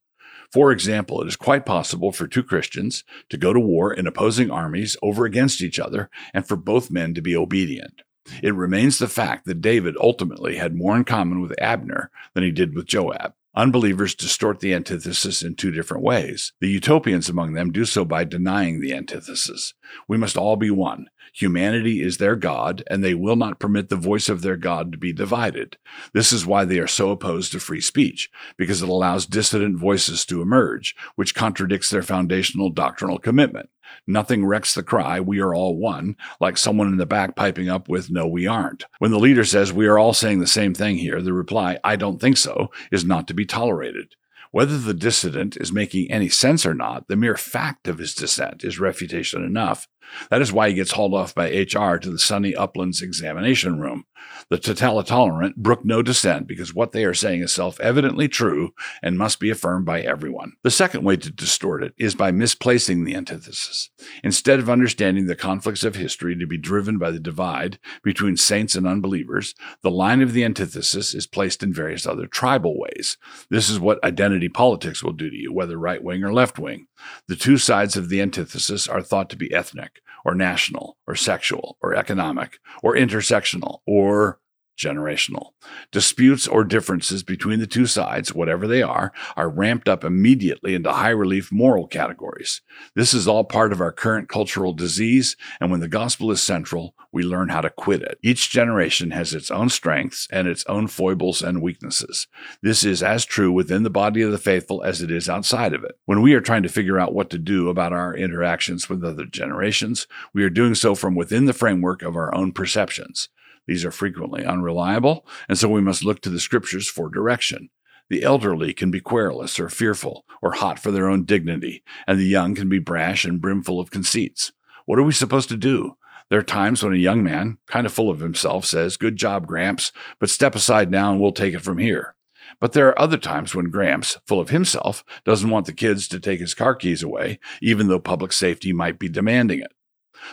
For 0.51 0.71
example, 0.71 1.21
it 1.21 1.27
is 1.27 1.35
quite 1.35 1.65
possible 1.65 2.11
for 2.11 2.27
two 2.27 2.43
Christians 2.43 3.03
to 3.29 3.37
go 3.37 3.51
to 3.51 3.59
war 3.59 3.93
in 3.93 4.07
opposing 4.07 4.49
armies 4.49 4.95
over 5.01 5.25
against 5.25 5.61
each 5.61 5.79
other 5.79 6.09
and 6.33 6.47
for 6.47 6.55
both 6.55 6.89
men 6.89 7.13
to 7.15 7.21
be 7.21 7.35
obedient. 7.35 8.01
It 8.43 8.55
remains 8.55 8.99
the 8.99 9.07
fact 9.07 9.45
that 9.45 9.61
David 9.61 9.95
ultimately 9.99 10.57
had 10.57 10.75
more 10.75 10.95
in 10.95 11.03
common 11.03 11.41
with 11.41 11.59
Abner 11.61 12.11
than 12.33 12.43
he 12.43 12.51
did 12.51 12.75
with 12.75 12.85
Joab. 12.85 13.33
Unbelievers 13.57 14.13
distort 14.13 14.59
the 14.59 14.71
antithesis 14.71 15.41
in 15.41 15.55
two 15.55 15.71
different 15.71 16.03
ways. 16.03 16.53
The 16.61 16.69
utopians 16.69 17.27
among 17.27 17.53
them 17.53 17.71
do 17.71 17.85
so 17.85 18.05
by 18.05 18.23
denying 18.23 18.79
the 18.79 18.93
antithesis. 18.93 19.73
We 20.07 20.15
must 20.15 20.37
all 20.37 20.57
be 20.57 20.69
one. 20.69 21.07
Humanity 21.37 22.01
is 22.01 22.17
their 22.17 22.35
God, 22.35 22.83
and 22.89 23.03
they 23.03 23.13
will 23.13 23.35
not 23.35 23.59
permit 23.59 23.89
the 23.89 23.95
voice 23.95 24.27
of 24.27 24.41
their 24.41 24.57
God 24.57 24.91
to 24.91 24.97
be 24.97 25.13
divided. 25.13 25.77
This 26.11 26.33
is 26.33 26.47
why 26.47 26.65
they 26.65 26.79
are 26.79 26.87
so 26.87 27.11
opposed 27.11 27.51
to 27.51 27.59
free 27.59 27.79
speech, 27.79 28.31
because 28.57 28.81
it 28.81 28.89
allows 28.89 29.27
dissident 29.27 29.77
voices 29.77 30.25
to 30.25 30.41
emerge, 30.41 30.95
which 31.15 31.35
contradicts 31.35 31.91
their 31.91 32.01
foundational 32.01 32.71
doctrinal 32.71 33.19
commitment. 33.19 33.69
Nothing 34.07 34.47
wrecks 34.47 34.73
the 34.73 34.81
cry, 34.81 35.19
we 35.19 35.39
are 35.39 35.53
all 35.53 35.77
one, 35.77 36.15
like 36.39 36.57
someone 36.57 36.87
in 36.87 36.97
the 36.97 37.05
back 37.05 37.35
piping 37.35 37.69
up 37.69 37.87
with, 37.87 38.09
no, 38.09 38.25
we 38.25 38.47
aren't. 38.47 38.85
When 38.97 39.11
the 39.11 39.19
leader 39.19 39.43
says, 39.43 39.71
we 39.71 39.85
are 39.85 39.99
all 39.99 40.13
saying 40.13 40.39
the 40.39 40.47
same 40.47 40.73
thing 40.73 40.97
here, 40.97 41.21
the 41.21 41.33
reply, 41.33 41.77
I 41.83 41.97
don't 41.97 42.19
think 42.19 42.37
so, 42.37 42.71
is 42.91 43.05
not 43.05 43.27
to 43.27 43.35
be 43.35 43.45
tolerated. 43.45 44.15
Whether 44.51 44.77
the 44.77 44.93
dissident 44.93 45.57
is 45.57 45.71
making 45.71 46.09
any 46.09 46.29
sense 46.29 46.65
or 46.65 46.73
not, 46.73 47.07
the 47.07 47.15
mere 47.15 47.37
fact 47.37 47.87
of 47.87 47.99
his 47.99 48.15
dissent 48.15 48.63
is 48.63 48.79
refutation 48.79 49.43
enough. 49.43 49.87
That 50.29 50.41
is 50.41 50.51
why 50.51 50.69
he 50.69 50.75
gets 50.75 50.91
hauled 50.91 51.13
off 51.13 51.35
by 51.35 51.49
HR 51.49 51.97
to 51.97 52.09
the 52.09 52.19
sunny 52.19 52.55
uplands 52.55 53.01
examination 53.01 53.79
room. 53.79 54.05
The 54.49 54.57
totalitarian 54.57 55.53
brook 55.57 55.83
no 55.83 56.01
dissent 56.01 56.47
because 56.47 56.73
what 56.73 56.91
they 56.91 57.05
are 57.05 57.13
saying 57.13 57.41
is 57.41 57.53
self 57.53 57.79
evidently 57.79 58.27
true 58.27 58.73
and 59.01 59.17
must 59.17 59.39
be 59.39 59.49
affirmed 59.49 59.85
by 59.85 60.01
everyone. 60.01 60.53
The 60.63 60.71
second 60.71 61.03
way 61.03 61.17
to 61.17 61.31
distort 61.31 61.83
it 61.83 61.93
is 61.97 62.15
by 62.15 62.31
misplacing 62.31 63.03
the 63.03 63.15
antithesis. 63.15 63.89
Instead 64.23 64.59
of 64.59 64.69
understanding 64.69 65.27
the 65.27 65.35
conflicts 65.35 65.83
of 65.83 65.95
history 65.95 66.37
to 66.37 66.47
be 66.47 66.57
driven 66.57 66.97
by 66.97 67.11
the 67.11 67.19
divide 67.19 67.79
between 68.03 68.37
saints 68.37 68.75
and 68.75 68.87
unbelievers, 68.87 69.53
the 69.81 69.91
line 69.91 70.21
of 70.21 70.33
the 70.33 70.43
antithesis 70.43 71.13
is 71.13 71.27
placed 71.27 71.61
in 71.61 71.73
various 71.73 72.07
other 72.07 72.27
tribal 72.27 72.79
ways. 72.79 73.17
This 73.49 73.69
is 73.69 73.79
what 73.79 74.03
identity 74.03 74.49
politics 74.49 75.03
will 75.03 75.13
do 75.13 75.29
to 75.29 75.35
you, 75.35 75.53
whether 75.53 75.77
right 75.77 76.03
wing 76.03 76.23
or 76.23 76.33
left 76.33 76.57
wing. 76.57 76.87
The 77.27 77.35
two 77.35 77.57
sides 77.57 77.95
of 77.95 78.09
the 78.09 78.21
antithesis 78.21 78.87
are 78.87 79.01
thought 79.01 79.29
to 79.29 79.37
be 79.37 79.53
ethnic, 79.53 79.96
or 80.27 80.35
national, 80.35 80.97
or 81.07 81.15
sexual, 81.15 81.77
or 81.81 81.95
economic, 81.95 82.59
or 82.83 82.93
intersectional, 82.95 83.79
or 83.87 84.39
generational. 84.77 85.51
Disputes 85.91 86.47
or 86.47 86.63
differences 86.63 87.23
between 87.23 87.59
the 87.59 87.67
two 87.67 87.85
sides, 87.85 88.33
whatever 88.33 88.67
they 88.67 88.81
are, 88.81 89.11
are 89.35 89.49
ramped 89.49 89.89
up 89.89 90.03
immediately 90.03 90.75
into 90.75 90.91
high 90.91 91.09
relief 91.09 91.51
moral 91.51 91.87
categories. 91.87 92.61
This 92.95 93.13
is 93.13 93.27
all 93.27 93.43
part 93.43 93.71
of 93.71 93.81
our 93.81 93.91
current 93.91 94.29
cultural 94.29 94.73
disease, 94.73 95.35
and 95.59 95.71
when 95.71 95.79
the 95.79 95.87
gospel 95.87 96.31
is 96.31 96.41
central, 96.41 96.93
we 97.11 97.23
learn 97.23 97.49
how 97.49 97.61
to 97.61 97.69
quit 97.69 98.01
it. 98.01 98.19
Each 98.21 98.49
generation 98.49 99.11
has 99.11 99.33
its 99.33 99.49
own 99.49 99.69
strengths 99.69 100.27
and 100.31 100.47
its 100.47 100.65
own 100.67 100.87
foibles 100.87 101.41
and 101.41 101.61
weaknesses. 101.61 102.27
This 102.61 102.83
is 102.83 103.01
as 103.01 103.25
true 103.25 103.51
within 103.51 103.83
the 103.83 103.89
body 103.89 104.21
of 104.21 104.31
the 104.31 104.37
faithful 104.37 104.83
as 104.83 105.01
it 105.01 105.09
is 105.09 105.29
outside 105.29 105.73
of 105.73 105.83
it. 105.83 105.97
When 106.05 106.21
we 106.21 106.33
are 106.33 106.41
trying 106.41 106.63
to 106.63 106.69
figure 106.69 106.99
out 106.99 107.13
what 107.13 107.29
to 107.31 107.39
do 107.39 107.69
about 107.69 107.93
our 107.93 108.15
interactions 108.15 108.89
with 108.89 109.03
other 109.03 109.25
generations, 109.25 110.05
we 110.33 110.43
are 110.43 110.49
doing 110.49 110.75
so 110.75 110.93
from 110.95 111.15
within 111.15 111.45
the 111.45 111.53
framework 111.53 112.01
of 112.01 112.15
our 112.15 112.33
own 112.35 112.51
perceptions. 112.51 113.29
These 113.67 113.85
are 113.85 113.91
frequently 113.91 114.45
unreliable, 114.45 115.27
and 115.49 115.57
so 115.57 115.67
we 115.67 115.81
must 115.81 116.03
look 116.03 116.21
to 116.21 116.29
the 116.29 116.39
scriptures 116.39 116.87
for 116.87 117.09
direction. 117.09 117.69
The 118.09 118.23
elderly 118.23 118.73
can 118.73 118.89
be 118.89 119.01
querulous 119.01 119.59
or 119.59 119.69
fearful 119.69 120.25
or 120.41 120.53
hot 120.53 120.79
for 120.79 120.91
their 120.91 121.09
own 121.09 121.25
dignity, 121.25 121.83
and 122.07 122.17
the 122.17 122.25
young 122.25 122.55
can 122.55 122.69
be 122.69 122.79
brash 122.79 123.25
and 123.25 123.41
brimful 123.41 123.79
of 123.79 123.91
conceits. 123.91 124.53
What 124.85 124.97
are 124.97 125.03
we 125.03 125.11
supposed 125.11 125.49
to 125.49 125.57
do? 125.57 125.97
There 126.29 126.39
are 126.39 126.43
times 126.43 126.83
when 126.83 126.93
a 126.93 126.97
young 126.97 127.23
man, 127.23 127.57
kind 127.67 127.85
of 127.85 127.93
full 127.93 128.09
of 128.09 128.19
himself, 128.19 128.65
says, 128.65 128.97
Good 128.97 129.17
job, 129.17 129.47
Gramps, 129.47 129.91
but 130.19 130.29
step 130.29 130.55
aside 130.55 130.89
now 130.89 131.11
and 131.11 131.21
we'll 131.21 131.31
take 131.31 131.53
it 131.53 131.61
from 131.61 131.77
here. 131.77 132.15
But 132.59 132.73
there 132.73 132.87
are 132.87 132.99
other 132.99 133.17
times 133.17 133.53
when 133.53 133.69
Gramps, 133.69 134.17
full 134.25 134.39
of 134.39 134.49
himself, 134.49 135.03
doesn't 135.25 135.49
want 135.49 135.65
the 135.65 135.73
kids 135.73 136.07
to 136.07 136.19
take 136.19 136.39
his 136.39 136.53
car 136.53 136.75
keys 136.75 137.03
away, 137.03 137.39
even 137.61 137.87
though 137.87 137.99
public 137.99 138.31
safety 138.31 138.71
might 138.73 138.99
be 138.99 139.09
demanding 139.09 139.59
it. 139.59 139.73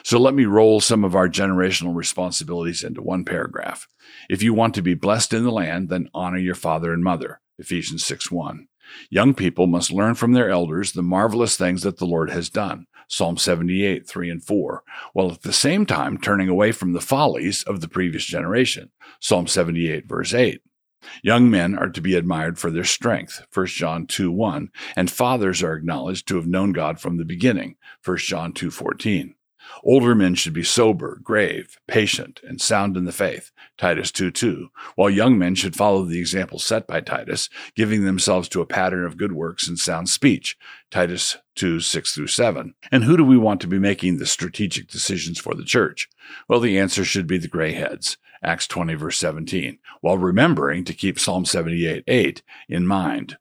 So 0.02 0.18
let 0.18 0.34
me 0.34 0.44
roll 0.44 0.80
some 0.80 1.04
of 1.04 1.14
our 1.14 1.28
generational 1.28 1.94
responsibilities 1.94 2.84
into 2.84 3.02
one 3.02 3.24
paragraph. 3.24 3.86
If 4.28 4.42
you 4.42 4.54
want 4.54 4.74
to 4.74 4.82
be 4.82 4.94
blessed 4.94 5.32
in 5.32 5.44
the 5.44 5.50
land, 5.50 5.88
then 5.88 6.10
honor 6.14 6.38
your 6.38 6.54
father 6.54 6.92
and 6.92 7.02
mother. 7.02 7.40
Ephesians 7.58 8.04
6 8.04 8.30
1. 8.30 8.66
Young 9.10 9.34
people 9.34 9.66
must 9.66 9.92
learn 9.92 10.14
from 10.14 10.32
their 10.32 10.50
elders 10.50 10.92
the 10.92 11.02
marvelous 11.02 11.56
things 11.56 11.82
that 11.82 11.98
the 11.98 12.06
Lord 12.06 12.30
has 12.30 12.50
done. 12.50 12.86
Psalm 13.08 13.36
78, 13.36 14.06
3 14.08 14.30
and 14.30 14.42
4, 14.42 14.82
while 15.12 15.32
at 15.32 15.42
the 15.42 15.52
same 15.52 15.84
time 15.86 16.18
turning 16.18 16.48
away 16.48 16.72
from 16.72 16.92
the 16.92 17.00
follies 17.00 17.62
of 17.64 17.80
the 17.80 17.88
previous 17.88 18.24
generation. 18.24 18.90
Psalm 19.20 19.46
78, 19.46 20.06
verse 20.06 20.32
8. 20.32 20.60
Young 21.22 21.50
men 21.50 21.76
are 21.76 21.90
to 21.90 22.00
be 22.00 22.14
admired 22.14 22.58
for 22.58 22.70
their 22.70 22.84
strength, 22.84 23.44
1 23.52 23.66
John 23.66 24.06
2 24.06 24.32
1, 24.32 24.70
and 24.96 25.10
fathers 25.10 25.62
are 25.62 25.74
acknowledged 25.74 26.26
to 26.28 26.36
have 26.36 26.46
known 26.46 26.72
God 26.72 26.98
from 26.98 27.18
the 27.18 27.24
beginning, 27.24 27.76
1 28.04 28.16
John 28.18 28.52
2 28.52 28.70
14. 28.70 29.34
Older 29.82 30.14
men 30.14 30.34
should 30.34 30.52
be 30.52 30.62
sober, 30.62 31.20
grave, 31.22 31.78
patient, 31.86 32.40
and 32.42 32.60
sound 32.60 32.96
in 32.96 33.04
the 33.04 33.12
faith, 33.12 33.50
Titus 33.76 34.10
2 34.10 34.30
2, 34.30 34.68
while 34.94 35.10
young 35.10 35.38
men 35.38 35.54
should 35.54 35.76
follow 35.76 36.04
the 36.04 36.18
example 36.18 36.58
set 36.58 36.86
by 36.86 37.00
Titus, 37.00 37.48
giving 37.74 38.04
themselves 38.04 38.48
to 38.48 38.60
a 38.60 38.66
pattern 38.66 39.04
of 39.04 39.16
good 39.16 39.32
works 39.32 39.68
and 39.68 39.78
sound 39.78 40.08
speech, 40.08 40.56
Titus 40.90 41.36
2 41.56 41.80
6 41.80 42.14
through 42.14 42.26
7. 42.26 42.74
And 42.90 43.04
who 43.04 43.16
do 43.16 43.24
we 43.24 43.36
want 43.36 43.60
to 43.60 43.66
be 43.66 43.78
making 43.78 44.18
the 44.18 44.26
strategic 44.26 44.88
decisions 44.88 45.38
for 45.38 45.54
the 45.54 45.64
church? 45.64 46.08
Well, 46.48 46.60
the 46.60 46.78
answer 46.78 47.04
should 47.04 47.26
be 47.26 47.38
the 47.38 47.48
gray 47.48 47.72
heads, 47.72 48.16
Acts 48.42 48.66
20, 48.66 48.94
verse 48.94 49.18
17, 49.18 49.78
while 50.00 50.18
remembering 50.18 50.84
to 50.84 50.94
keep 50.94 51.18
Psalm 51.18 51.44
78 51.44 52.04
8 52.06 52.42
in 52.68 52.86
mind. 52.86 53.38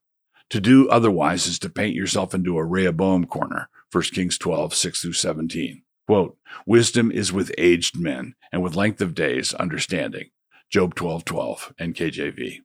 To 0.50 0.62
do 0.62 0.88
otherwise 0.90 1.48
is 1.48 1.58
to 1.60 1.70
paint 1.70 1.96
yourself 1.96 2.36
into 2.36 2.58
a 2.58 2.64
Rehoboam 2.64 3.26
corner, 3.26 3.70
1 3.92 4.04
Kings 4.14 4.38
12, 4.38 4.74
6 4.74 5.02
through 5.02 5.14
17. 5.14 5.84
Quote, 6.06 6.38
Wisdom 6.66 7.12
is 7.12 7.32
with 7.32 7.54
aged 7.58 7.98
men, 7.98 8.36
and 8.52 8.62
with 8.62 8.76
length 8.76 9.02
of 9.02 9.16
days, 9.16 9.54
understanding. 9.54 10.30
Job 10.70 10.96
12, 10.96 11.24
12, 11.24 11.74
NKJV. 11.80 12.60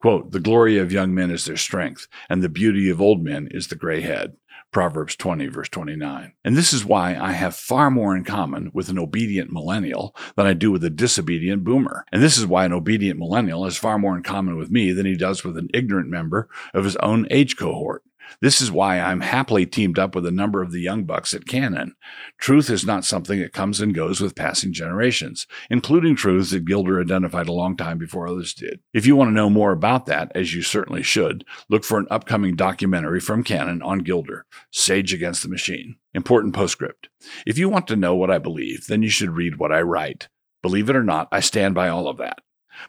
Quote, 0.00 0.32
The 0.32 0.40
glory 0.40 0.78
of 0.78 0.90
young 0.90 1.14
men 1.14 1.30
is 1.30 1.44
their 1.44 1.56
strength, 1.56 2.08
and 2.28 2.42
the 2.42 2.48
beauty 2.48 2.90
of 2.90 3.00
old 3.00 3.22
men 3.22 3.48
is 3.52 3.68
the 3.68 3.76
gray 3.76 4.00
head. 4.00 4.36
Proverbs 4.72 5.14
20, 5.16 5.46
verse 5.48 5.68
29. 5.68 6.32
And 6.44 6.56
this 6.56 6.72
is 6.72 6.84
why 6.84 7.14
I 7.14 7.32
have 7.32 7.54
far 7.54 7.90
more 7.90 8.16
in 8.16 8.24
common 8.24 8.70
with 8.72 8.88
an 8.88 8.98
obedient 8.98 9.52
millennial 9.52 10.16
than 10.34 10.46
I 10.46 10.54
do 10.54 10.72
with 10.72 10.82
a 10.82 10.90
disobedient 10.90 11.62
boomer. 11.62 12.06
And 12.10 12.22
this 12.22 12.38
is 12.38 12.46
why 12.46 12.64
an 12.64 12.72
obedient 12.72 13.18
millennial 13.18 13.64
has 13.64 13.76
far 13.76 13.98
more 13.98 14.16
in 14.16 14.22
common 14.22 14.56
with 14.56 14.70
me 14.70 14.92
than 14.92 15.04
he 15.04 15.14
does 15.14 15.44
with 15.44 15.58
an 15.58 15.68
ignorant 15.74 16.08
member 16.08 16.48
of 16.72 16.84
his 16.84 16.96
own 16.96 17.28
age 17.30 17.56
cohort. 17.56 18.02
This 18.40 18.60
is 18.60 18.70
why 18.70 18.98
I'm 18.98 19.20
happily 19.20 19.66
teamed 19.66 19.98
up 19.98 20.14
with 20.14 20.26
a 20.26 20.30
number 20.30 20.62
of 20.62 20.72
the 20.72 20.80
young 20.80 21.04
bucks 21.04 21.34
at 21.34 21.46
Canon. 21.46 21.94
Truth 22.38 22.70
is 22.70 22.84
not 22.84 23.04
something 23.04 23.40
that 23.40 23.52
comes 23.52 23.80
and 23.80 23.94
goes 23.94 24.20
with 24.20 24.34
passing 24.34 24.72
generations, 24.72 25.46
including 25.70 26.16
truths 26.16 26.50
that 26.50 26.64
Gilder 26.64 27.00
identified 27.00 27.48
a 27.48 27.52
long 27.52 27.76
time 27.76 27.98
before 27.98 28.26
others 28.26 28.54
did. 28.54 28.80
If 28.92 29.06
you 29.06 29.16
want 29.16 29.28
to 29.28 29.34
know 29.34 29.50
more 29.50 29.72
about 29.72 30.06
that, 30.06 30.32
as 30.34 30.54
you 30.54 30.62
certainly 30.62 31.02
should, 31.02 31.44
look 31.68 31.84
for 31.84 31.98
an 31.98 32.06
upcoming 32.10 32.56
documentary 32.56 33.20
from 33.20 33.44
Canon 33.44 33.82
on 33.82 34.00
Gilder, 34.00 34.46
Sage 34.70 35.12
Against 35.12 35.42
the 35.42 35.48
Machine. 35.48 35.96
Important 36.14 36.54
postscript. 36.54 37.08
If 37.46 37.58
you 37.58 37.68
want 37.68 37.86
to 37.88 37.96
know 37.96 38.14
what 38.14 38.30
I 38.30 38.38
believe, 38.38 38.86
then 38.86 39.02
you 39.02 39.10
should 39.10 39.30
read 39.30 39.58
what 39.58 39.72
I 39.72 39.82
write. 39.82 40.28
Believe 40.62 40.88
it 40.88 40.96
or 40.96 41.02
not, 41.02 41.28
I 41.32 41.40
stand 41.40 41.74
by 41.74 41.88
all 41.88 42.08
of 42.08 42.18
that. 42.18 42.40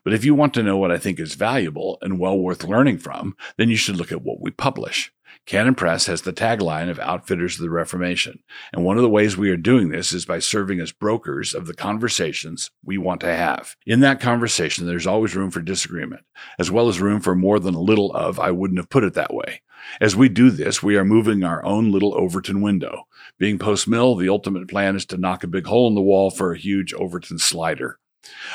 But 0.04 0.14
if 0.14 0.24
you 0.24 0.36
want 0.36 0.54
to 0.56 0.64
know 0.64 0.78
what 0.78 0.92
I 0.92 0.98
think 0.98 1.20
is 1.20 1.36
valuable 1.36 1.98
and 2.02 2.20
well 2.20 2.38
worth 2.38 2.64
learning 2.64 3.00
from, 3.00 3.36
then 3.58 3.70
you 3.70 3.76
should 3.76 3.98
look 3.98 4.12
at 4.12 4.22
what 4.22 4.42
we 4.42 4.52
publish. 4.52 5.12
Canon 5.46 5.76
Press 5.76 6.06
has 6.06 6.22
the 6.22 6.32
tagline 6.32 6.90
of 6.90 7.00
Outfitters 7.00 7.56
of 7.56 7.64
the 7.64 7.70
Reformation, 7.70 8.40
and 8.72 8.86
one 8.86 8.96
of 8.96 9.04
the 9.04 9.10
ways 9.10 9.36
we 9.36 9.50
are 9.50 9.58
doing 9.58 9.90
this 9.90 10.14
is 10.14 10.26
by 10.26 10.40
serving 10.40 10.80
as 10.80 10.94
brokers 10.94 11.54
of 11.54 11.68
the 11.68 11.74
conversations 11.74 12.72
we 12.82 12.98
want 12.98 13.20
to 13.22 13.36
have. 13.36 13.76
In 13.86 14.00
that 14.00 14.22
conversation, 14.22 14.88
there's 14.88 15.06
always 15.06 15.36
room 15.36 15.52
for 15.52 15.60
disagreement, 15.60 16.24
as 16.58 16.72
well 16.72 16.88
as 16.88 17.02
room 17.02 17.20
for 17.20 17.36
more 17.36 17.60
than 17.60 17.76
a 17.76 17.82
little 17.82 18.14
of, 18.14 18.40
I 18.40 18.52
wouldn't 18.52 18.80
have 18.80 18.90
put 18.90 19.04
it 19.04 19.16
that 19.16 19.34
way. 19.34 19.62
As 20.00 20.16
we 20.16 20.30
do 20.30 20.50
this, 20.50 20.82
we 20.82 20.96
are 20.96 21.04
moving 21.04 21.44
our 21.44 21.64
own 21.66 21.92
little 21.92 22.16
Overton 22.16 22.62
window. 22.62 23.04
Being 23.38 23.60
post 23.60 23.86
mill, 23.86 24.16
the 24.16 24.30
ultimate 24.30 24.70
plan 24.70 24.96
is 24.96 25.06
to 25.08 25.18
knock 25.18 25.44
a 25.44 25.48
big 25.48 25.66
hole 25.66 25.90
in 25.90 25.96
the 25.96 26.02
wall 26.02 26.32
for 26.32 26.54
a 26.54 26.58
huge 26.58 26.94
Overton 26.94 27.38
slider. 27.38 28.00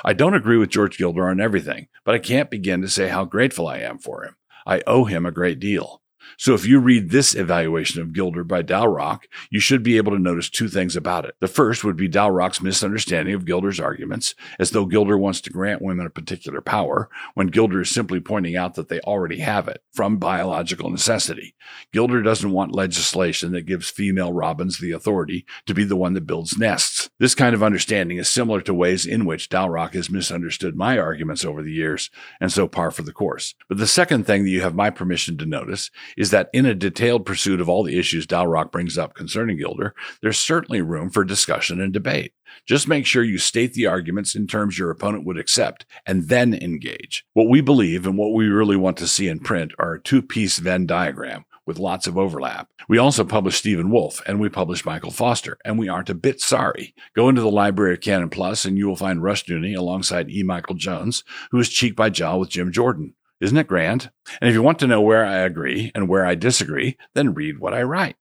I 0.03 0.15
don't 0.15 0.35
agree 0.35 0.57
with 0.57 0.71
George 0.71 0.97
Gilder 0.97 1.29
on 1.29 1.39
everything, 1.39 1.89
but 2.05 2.15
I 2.15 2.19
can't 2.19 2.51
begin 2.51 2.81
to 2.81 2.89
say 2.89 3.09
how 3.09 3.27
grateful 3.27 3.69
I 3.69 3.79
am 3.79 3.99
for 3.99 4.25
him. 4.25 4.37
I 4.67 4.83
owe 4.87 5.05
him 5.05 5.27
a 5.27 5.31
great 5.31 5.61
deal. 5.61 6.01
So 6.37 6.55
if 6.55 6.67
you 6.67 6.79
read 6.79 7.11
this 7.11 7.35
evaluation 7.35 8.01
of 8.01 8.13
Gilder 8.13 8.45
by 8.45 8.63
Dalrock, 8.63 9.25
you 9.51 9.61
should 9.61 9.83
be 9.83 9.97
able 9.97 10.13
to 10.13 10.19
notice 10.19 10.51
two 10.51 10.69
things 10.69 10.97
about 10.97 11.25
it. 11.25 11.35
The 11.41 11.49
first 11.49 11.85
would 11.85 11.97
be 11.97 12.09
Dalrock's 12.09 12.63
misunderstanding 12.63 13.35
of 13.35 13.45
Gilder's 13.45 13.81
arguments, 13.81 14.35
as 14.59 14.71
though 14.71 14.87
Gilder 14.87 15.17
wants 15.17 15.41
to 15.43 15.51
grant 15.51 15.83
women 15.83 16.07
a 16.07 16.11
particular 16.11 16.61
power, 16.61 17.09
when 17.35 17.49
Gilder 17.49 17.81
is 17.81 17.91
simply 17.91 18.21
pointing 18.21 18.57
out 18.57 18.75
that 18.75 18.89
they 18.89 19.01
already 19.01 19.39
have 19.39 19.69
it 19.69 19.83
from 19.93 20.19
biological 20.19 20.91
necessity. 20.91 21.55
Gilder 21.93 22.23
doesn't 22.23 22.53
want 22.53 22.75
legislation 22.75 23.53
that 23.53 23.67
gives 23.67 23.91
female 23.91 24.33
robins 24.33 24.79
the 24.79 24.93
authority 24.93 25.47
to 25.67 25.75
be 25.75 25.85
the 25.85 25.97
one 25.97 26.15
that 26.15 26.27
builds 26.27 26.59
nests. 26.59 27.11
This 27.19 27.35
kind 27.35 27.55
of 27.55 27.63
understanding 27.63 28.19
is 28.19 28.29
similar 28.29 28.61
to 28.63 28.75
ways 28.75 29.07
in 29.07 29.25
which 29.25 29.49
Dalrock 29.49 29.95
has 29.95 30.11
misunderstood 30.11 30.77
my 30.77 30.99
arguments 30.99 31.45
over 31.45 31.63
the 31.63 31.73
years, 31.73 32.11
and 32.41 32.53
so 32.53 32.69
par 32.69 32.91
for 32.91 33.03
the 33.03 33.13
course. 33.13 33.55
But 33.69 33.79
the 33.79 33.87
second 33.87 34.25
thing 34.25 34.45
that 34.45 34.51
you 34.51 34.61
have 34.61 34.75
my 34.75 34.91
permission 34.91 35.37
to 35.39 35.47
notice 35.47 35.91
is 36.19 36.31
that 36.31 36.51
in 36.53 36.67
a 36.67 36.75
detailed 36.75 37.25
pursuit 37.25 37.61
of 37.61 37.69
all 37.69 37.85
the 37.85 37.99
issues 37.99 38.27
Dalrock 38.27 38.73
brings 38.73 38.99
up 38.99 39.15
concerning 39.15 39.57
Gilder, 39.57 39.95
there's 40.21 40.39
certainly 40.39 40.83
room 40.83 41.11
for 41.11 41.25
discussion 41.25 41.81
and 41.81 41.93
debate. 41.93 42.33
Just 42.67 42.89
make 42.89 43.07
sure 43.07 43.23
you 43.23 43.39
state 43.39 43.75
the 43.75 43.87
arguments 43.87 44.35
in 44.35 44.49
terms 44.49 44.79
your 44.79 44.91
opponent 44.91 45.25
would 45.25 45.39
accept 45.39 45.87
and 46.05 46.29
then 46.29 46.53
engage. 46.53 47.25
What 47.35 47.49
we 47.49 47.61
believe 47.61 48.05
and 48.05 48.19
what 48.19 48.35
we 48.35 48.49
really 48.49 48.77
want 48.77 48.97
to 48.99 49.07
see 49.07 49.29
in 49.29 49.39
print 49.39 49.73
are 49.79 49.95
a 49.95 50.03
two 50.03 50.21
piece 50.21 50.59
Venn 50.59 50.87
diagram 50.87 51.45
with 51.69 51.79
lots 51.79 52.07
of 52.07 52.19
overlap. 52.19 52.69
We 52.89 52.99
also 52.99 53.25
publish 53.25 53.57
Stephen 53.57 53.91
Wolfe 53.91 54.23
and 54.27 54.41
we 54.41 54.49
publish 54.49 54.87
Michael 54.87 55.11
Foster, 55.11 55.59
and 55.65 55.79
we 55.79 55.89
aren't 55.89 56.11
a 56.11 56.15
bit 56.15 56.41
sorry. 56.41 56.95
Go 57.15 57.29
into 57.29 57.43
the 57.43 57.51
library 57.51 57.93
of 57.95 58.01
Canon 58.01 58.31
Plus 58.31 58.65
and 58.65 58.77
you 58.77 58.89
will 58.89 58.97
find 58.97 59.21
Rushdoony 59.21 59.77
alongside 59.77 60.31
E. 60.31 60.43
Michael 60.43 60.75
Jones, 60.75 61.23
who 61.51 61.61
is 61.61 61.69
cheek 61.69 61.95
by 61.95 62.09
jowl 62.09 62.41
with 62.41 62.49
Jim 62.49 62.73
Jordan. 62.73 63.15
Isn't 63.41 63.57
it 63.57 63.69
grand? 63.69 64.11
And 64.41 64.49
if 64.49 64.55
you 64.55 64.63
want 64.63 64.81
to 64.81 64.87
know 64.89 65.01
where 65.01 65.25
I 65.25 65.39
agree 65.39 65.93
and 65.95 66.09
where 66.09 66.27
I 66.27 66.35
disagree, 66.35 66.97
then 67.15 67.35
read 67.35 67.61
what 67.61 67.73
I 67.73 67.83
write. 67.83 68.17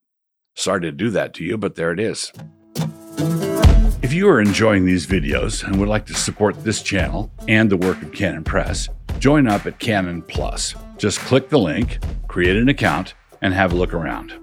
Sorry 0.55 0.81
to 0.81 0.91
do 0.91 1.09
that 1.09 1.33
to 1.35 1.43
you, 1.43 1.57
but 1.57 1.75
there 1.75 1.91
it 1.91 1.99
is. 1.99 2.31
If 4.03 4.13
you 4.13 4.29
are 4.29 4.39
enjoying 4.39 4.85
these 4.85 5.07
videos 5.07 5.63
and 5.63 5.79
would 5.79 5.89
like 5.89 6.05
to 6.05 6.13
support 6.13 6.63
this 6.63 6.83
channel 6.83 7.31
and 7.47 7.69
the 7.69 7.77
work 7.77 8.01
of 8.03 8.11
Canon 8.11 8.43
Press, 8.43 8.89
join 9.17 9.47
up 9.47 9.65
at 9.65 9.79
Canon 9.79 10.21
Plus. 10.21 10.75
Just 10.97 11.19
click 11.19 11.49
the 11.49 11.59
link, 11.59 11.97
create 12.27 12.55
an 12.55 12.69
account, 12.69 13.15
and 13.41 13.53
have 13.55 13.73
a 13.73 13.75
look 13.75 13.93
around. 13.93 14.33